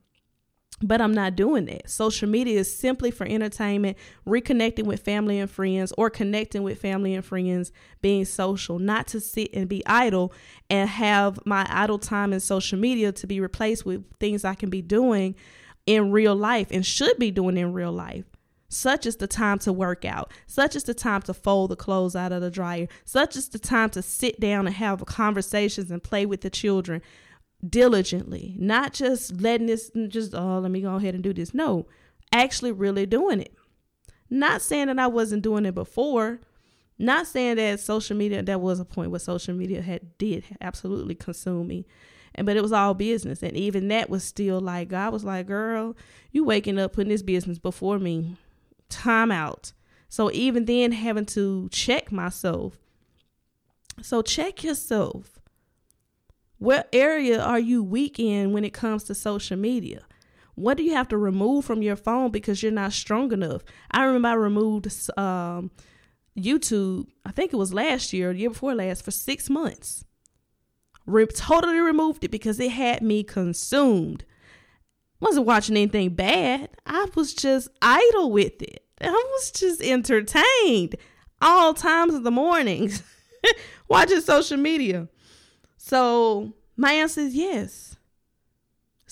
but 0.83 1.01
I'm 1.01 1.15
not 1.15 1.37
doing 1.37 1.67
that. 1.67 1.89
Social 1.89 2.29
media 2.29 2.59
is 2.59 2.77
simply 2.77 3.11
for 3.11 3.27
entertainment, 3.27 3.97
reconnecting 4.27 4.85
with 4.85 5.01
family 5.01 5.39
and 5.39 5.51
friends, 5.51 5.93
or 5.97 6.11
connecting 6.11 6.63
with 6.63 6.81
family 6.81 7.15
and 7.15 7.25
friends, 7.25 7.73
being 8.03 8.25
social, 8.25 8.79
not 8.79 9.07
to 9.09 9.21
sit 9.21 9.51
and 9.55 9.69
be 9.69 9.85
idle 9.87 10.33
and 10.69 10.89
have 10.89 11.39
my 11.47 11.67
idle 11.71 11.99
time 11.99 12.33
in 12.33 12.41
social 12.41 12.79
media 12.79 13.13
to 13.13 13.27
be 13.27 13.41
replaced 13.41 13.87
with 13.87 14.05
things 14.19 14.45
I 14.45 14.55
can 14.55 14.69
be 14.69 14.83
doing 14.83 15.37
in 15.87 16.11
real 16.11 16.35
life 16.35 16.69
and 16.71 16.85
should 16.85 17.19
be 17.19 17.31
doing 17.31 17.57
in 17.57 17.73
real 17.73 17.93
life. 17.93 18.25
Such 18.69 19.07
is 19.07 19.17
the 19.17 19.27
time 19.27 19.59
to 19.61 19.73
work 19.73 20.05
out. 20.05 20.33
Such 20.47 20.75
is 20.75 20.85
the 20.85 20.95
time 20.95 21.23
to 21.23 21.35
fold 21.35 21.71
the 21.71 21.77
clothes 21.77 22.17
out 22.17 22.33
of 22.33 22.41
the 22.41 22.51
dryer. 22.51 22.89
Such 23.05 23.37
is 23.37 23.49
the 23.49 23.59
time 23.59 23.91
to 23.91 24.03
sit 24.03 24.41
down 24.41 24.67
and 24.67 24.75
have 24.75 25.05
conversations 25.07 25.91
and 25.91 26.03
play 26.03 26.27
with 26.27 26.41
the 26.41 26.51
children 26.51 27.01
diligently, 27.67 28.57
not 28.59 28.93
just 28.93 29.41
letting 29.41 29.69
this 29.69 29.91
just, 30.09 30.35
oh, 30.35 30.59
let 30.59 30.71
me 30.71 30.81
go 30.81 30.97
ahead 30.97 31.15
and 31.15 31.23
do 31.23 31.33
this. 31.33 31.55
No, 31.55 31.87
actually 32.33 32.73
really 32.73 33.07
doing 33.07 33.41
it. 33.41 33.55
Not 34.29 34.61
saying 34.61 34.89
that 34.89 34.99
I 34.99 35.07
wasn't 35.07 35.43
doing 35.43 35.67
it 35.67 35.75
before. 35.75 36.41
Not 36.99 37.27
saying 37.27 37.57
that 37.57 37.81
social 37.81 38.17
media, 38.17 38.43
that 38.43 38.61
was 38.61 38.81
a 38.81 38.85
point 38.85 39.11
where 39.11 39.21
social 39.21 39.55
media 39.55 39.83
had 39.83 40.19
did 40.19 40.45
absolutely 40.61 41.15
consume 41.15 41.69
me. 41.69 41.87
And 42.35 42.47
but 42.47 42.57
it 42.57 42.63
was 42.63 42.73
all 42.73 42.95
business. 42.95 43.43
And 43.43 43.57
even 43.57 43.89
that 43.89 44.11
was 44.11 44.25
still 44.25 44.61
like 44.61 44.89
God 44.89 45.13
was 45.13 45.25
like, 45.25 45.47
girl, 45.47 45.97
you 46.33 46.45
waking 46.45 46.79
up 46.79 46.93
putting 46.93 47.11
this 47.11 47.23
business 47.23 47.59
before 47.59 47.99
me. 47.99 48.37
Time 48.89 49.31
out. 49.31 49.73
So 50.09 50.31
even 50.33 50.65
then 50.65 50.93
having 50.93 51.27
to 51.27 51.69
check 51.71 52.13
myself. 52.13 52.79
So 54.03 54.23
check 54.23 54.65
yourself 54.65 55.35
what 56.65 56.89
area 56.93 57.43
are 57.43 57.59
you 57.59 57.83
weak 57.83 58.19
in 58.19 58.53
when 58.53 58.65
it 58.65 58.73
comes 58.73 59.05
to 59.05 59.15
social 59.15 59.57
media? 59.57 60.01
What 60.55 60.77
do 60.77 60.83
you 60.83 60.95
have 60.95 61.09
to 61.09 61.19
remove 61.19 61.65
from 61.65 61.83
your 61.83 61.97
phone 61.97 62.31
because 62.31 62.63
you're 62.63 62.73
not 62.73 62.93
strong 62.93 63.33
enough? 63.33 63.63
I 63.91 64.05
remember 64.05 64.29
I 64.29 64.35
removed 64.35 64.87
um, 65.19 65.73
YouTube, 66.39 67.09
I 67.27 67.33
think 67.33 67.53
it 67.53 67.57
was 67.57 67.75
last 67.75 68.13
year 68.13 68.33
the 68.33 68.39
year 68.39 68.51
before 68.51 68.75
last, 68.75 69.05
for 69.05 69.11
six 69.11 69.51
months. 69.51 70.05
Re- 71.07 71.27
totally 71.27 71.81
removed 71.81 72.25
it 72.25 72.31
because 72.31 72.59
it 72.61 72.71
had 72.71 73.03
me 73.03 73.23
consumed. 73.23 74.25
Wasn't 75.21 75.47
watching 75.47 75.77
anything 75.77 76.15
bad. 76.15 76.71
I 76.87 77.09
was 77.15 77.35
just 77.35 77.69
idle 77.81 78.31
with 78.31 78.61
it. 78.63 78.85
I 79.01 79.11
was 79.11 79.51
just 79.51 79.81
entertained 79.83 80.97
all 81.41 81.75
times 81.75 82.15
of 82.15 82.23
the 82.25 82.31
mornings 82.31 83.03
watching 83.89 84.21
social 84.21 84.57
media. 84.57 85.09
So 85.77 86.55
my 86.77 86.93
answer 86.93 87.21
is 87.21 87.35
yes. 87.35 87.94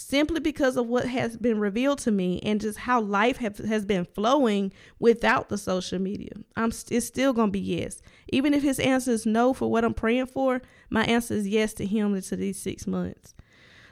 Simply 0.02 0.40
because 0.40 0.76
of 0.76 0.88
what 0.88 1.06
has 1.06 1.36
been 1.36 1.60
revealed 1.60 2.00
to 2.00 2.10
me 2.10 2.40
and 2.42 2.60
just 2.60 2.76
how 2.76 3.00
life 3.00 3.36
have, 3.36 3.58
has 3.58 3.84
been 3.84 4.04
flowing 4.04 4.72
without 4.98 5.48
the 5.48 5.56
social 5.56 6.00
media. 6.00 6.32
I'm 6.56 6.72
it's 6.90 7.06
still 7.06 7.32
gonna 7.32 7.52
be 7.52 7.60
yes. 7.60 8.02
Even 8.32 8.52
if 8.52 8.64
his 8.64 8.80
answer 8.80 9.12
is 9.12 9.26
no 9.26 9.54
for 9.54 9.70
what 9.70 9.84
I'm 9.84 9.94
praying 9.94 10.26
for, 10.26 10.60
my 10.90 11.04
answer 11.04 11.34
is 11.34 11.46
yes 11.46 11.72
to 11.74 11.86
him 11.86 12.20
To 12.20 12.36
these 12.36 12.60
six 12.60 12.84
months. 12.84 13.34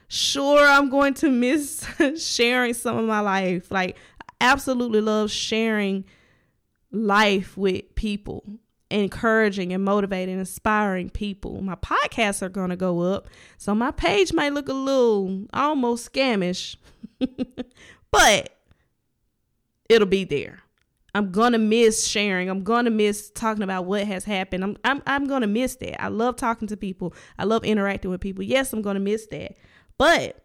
Sure, 0.09 0.67
I'm 0.67 0.91
going 0.91 1.15
to 1.15 1.31
miss 1.31 1.87
sharing 2.19 2.75
some 2.75 2.99
of 2.99 3.05
my 3.05 3.21
life. 3.21 3.71
Like 3.71 3.97
absolutely 4.41 5.01
love 5.01 5.31
sharing 5.31 6.05
life 6.91 7.57
with 7.57 7.95
people 7.95 8.59
encouraging 8.91 9.73
and 9.73 9.85
motivating, 9.85 10.39
inspiring 10.39 11.11
people. 11.11 11.63
My 11.63 11.77
podcasts 11.77 12.43
are 12.43 12.49
going 12.49 12.71
to 12.71 12.77
go 12.77 13.01
up. 13.01 13.29
So 13.57 13.75
my 13.75 13.91
page 13.91 14.33
might 14.33 14.53
look 14.53 14.69
a 14.69 14.75
little 14.75 15.47
almost 15.53 16.13
scamish, 16.13 16.77
but 18.11 18.57
it'll 19.89 20.09
be 20.09 20.25
there. 20.25 20.61
I'm 21.15 21.33
gonna 21.33 21.59
miss 21.59 22.07
sharing. 22.07 22.49
I'm 22.49 22.63
gonna 22.63 22.91
miss 22.91 23.31
talking 23.31 23.65
about 23.65 23.85
what 23.85 24.07
has 24.07 24.25
happened. 24.25 24.63
I'm 24.63 24.77
I'm 24.85 25.03
I'm 25.07 25.27
gonna 25.27 25.49
miss 25.49 25.75
that. 25.77 26.01
I 26.01 26.07
love 26.07 26.37
talking 26.37 26.69
to 26.69 26.77
people. 26.77 27.15
I 27.37 27.45
love 27.45 27.65
interacting 27.65 28.13
with 28.13 28.21
people. 28.21 28.45
Yes, 28.45 28.73
I'm 28.73 28.81
gonna 28.83 29.01
miss 29.01 29.27
that. 29.27 29.57
But 29.99 30.45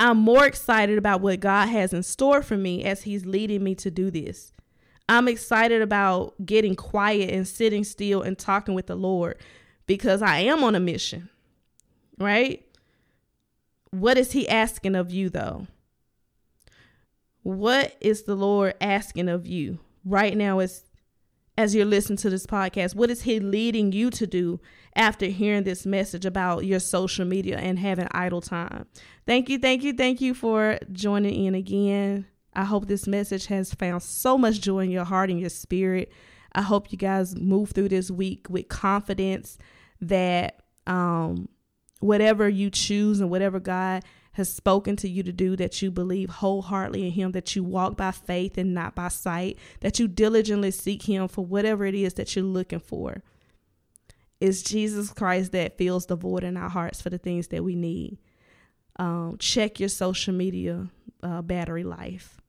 I'm 0.00 0.18
more 0.18 0.44
excited 0.44 0.98
about 0.98 1.20
what 1.20 1.38
God 1.38 1.68
has 1.68 1.92
in 1.92 2.02
store 2.02 2.42
for 2.42 2.56
me 2.56 2.82
as 2.82 3.02
He's 3.02 3.24
leading 3.24 3.62
me 3.62 3.76
to 3.76 3.90
do 3.90 4.10
this. 4.10 4.52
I'm 5.12 5.28
excited 5.28 5.82
about 5.82 6.34
getting 6.42 6.74
quiet 6.74 7.28
and 7.28 7.46
sitting 7.46 7.84
still 7.84 8.22
and 8.22 8.38
talking 8.38 8.74
with 8.74 8.86
the 8.86 8.94
Lord 8.94 9.36
because 9.84 10.22
I 10.22 10.38
am 10.38 10.64
on 10.64 10.74
a 10.74 10.80
mission, 10.80 11.28
right? 12.18 12.64
What 13.90 14.16
is 14.16 14.32
He 14.32 14.48
asking 14.48 14.94
of 14.94 15.10
you, 15.10 15.28
though? 15.28 15.66
What 17.42 17.94
is 18.00 18.22
the 18.22 18.34
Lord 18.34 18.72
asking 18.80 19.28
of 19.28 19.46
you 19.46 19.80
right 20.02 20.34
now 20.34 20.60
as 20.60 20.84
as 21.58 21.74
you're 21.74 21.84
listening 21.84 22.16
to 22.16 22.30
this 22.30 22.46
podcast? 22.46 22.94
What 22.94 23.10
is 23.10 23.20
He 23.20 23.38
leading 23.38 23.92
you 23.92 24.08
to 24.12 24.26
do 24.26 24.60
after 24.96 25.26
hearing 25.26 25.64
this 25.64 25.84
message 25.84 26.24
about 26.24 26.64
your 26.64 26.80
social 26.80 27.26
media 27.26 27.58
and 27.58 27.78
having 27.78 28.08
idle 28.12 28.40
time? 28.40 28.86
Thank 29.26 29.50
you, 29.50 29.58
thank 29.58 29.82
you, 29.82 29.92
thank 29.92 30.22
you 30.22 30.32
for 30.32 30.78
joining 30.90 31.44
in 31.44 31.54
again. 31.54 32.28
I 32.54 32.64
hope 32.64 32.86
this 32.86 33.06
message 33.06 33.46
has 33.46 33.72
found 33.72 34.02
so 34.02 34.36
much 34.36 34.60
joy 34.60 34.80
in 34.80 34.90
your 34.90 35.04
heart 35.04 35.30
and 35.30 35.40
your 35.40 35.50
spirit. 35.50 36.12
I 36.52 36.62
hope 36.62 36.92
you 36.92 36.98
guys 36.98 37.34
move 37.34 37.70
through 37.70 37.88
this 37.88 38.10
week 38.10 38.46
with 38.50 38.68
confidence 38.68 39.56
that 40.02 40.62
um, 40.86 41.48
whatever 42.00 42.48
you 42.48 42.68
choose 42.68 43.20
and 43.20 43.30
whatever 43.30 43.58
God 43.58 44.04
has 44.32 44.52
spoken 44.52 44.96
to 44.96 45.08
you 45.08 45.22
to 45.22 45.32
do, 45.32 45.56
that 45.56 45.80
you 45.80 45.90
believe 45.90 46.28
wholeheartedly 46.28 47.06
in 47.06 47.12
Him, 47.12 47.32
that 47.32 47.54
you 47.56 47.64
walk 47.64 47.96
by 47.96 48.10
faith 48.10 48.58
and 48.58 48.74
not 48.74 48.94
by 48.94 49.08
sight, 49.08 49.58
that 49.80 49.98
you 49.98 50.08
diligently 50.08 50.70
seek 50.70 51.02
Him 51.02 51.28
for 51.28 51.44
whatever 51.44 51.86
it 51.86 51.94
is 51.94 52.14
that 52.14 52.34
you're 52.34 52.44
looking 52.44 52.80
for. 52.80 53.22
It's 54.40 54.62
Jesus 54.62 55.10
Christ 55.10 55.52
that 55.52 55.78
fills 55.78 56.06
the 56.06 56.16
void 56.16 56.44
in 56.44 56.56
our 56.56 56.68
hearts 56.68 57.00
for 57.00 57.10
the 57.10 57.18
things 57.18 57.48
that 57.48 57.62
we 57.62 57.76
need. 57.76 58.18
Um, 58.96 59.36
check 59.38 59.80
your 59.80 59.88
social 59.88 60.34
media 60.34 60.88
uh, 61.22 61.40
battery 61.40 61.84
life 61.84 62.41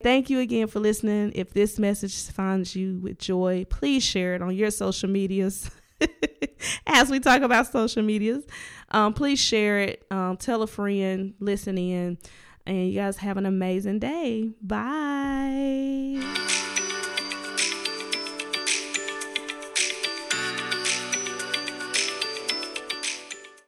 Thank 0.00 0.30
you 0.30 0.38
again 0.38 0.68
for 0.68 0.78
listening. 0.78 1.32
If 1.34 1.52
this 1.52 1.78
message 1.78 2.30
finds 2.30 2.76
you 2.76 3.00
with 3.00 3.18
joy, 3.18 3.66
please 3.68 4.04
share 4.04 4.34
it 4.34 4.42
on 4.42 4.54
your 4.54 4.70
social 4.70 5.08
medias. 5.08 5.70
As 6.86 7.10
we 7.10 7.18
talk 7.18 7.42
about 7.42 7.66
social 7.66 8.04
medias, 8.04 8.44
um, 8.90 9.12
please 9.12 9.40
share 9.40 9.80
it. 9.80 10.06
Um, 10.10 10.36
tell 10.36 10.62
a 10.62 10.68
friend, 10.68 11.34
listen 11.40 11.76
in, 11.78 12.18
and 12.64 12.88
you 12.88 12.94
guys 12.94 13.16
have 13.16 13.38
an 13.38 13.46
amazing 13.46 13.98
day. 13.98 14.52
Bye. 14.62 16.22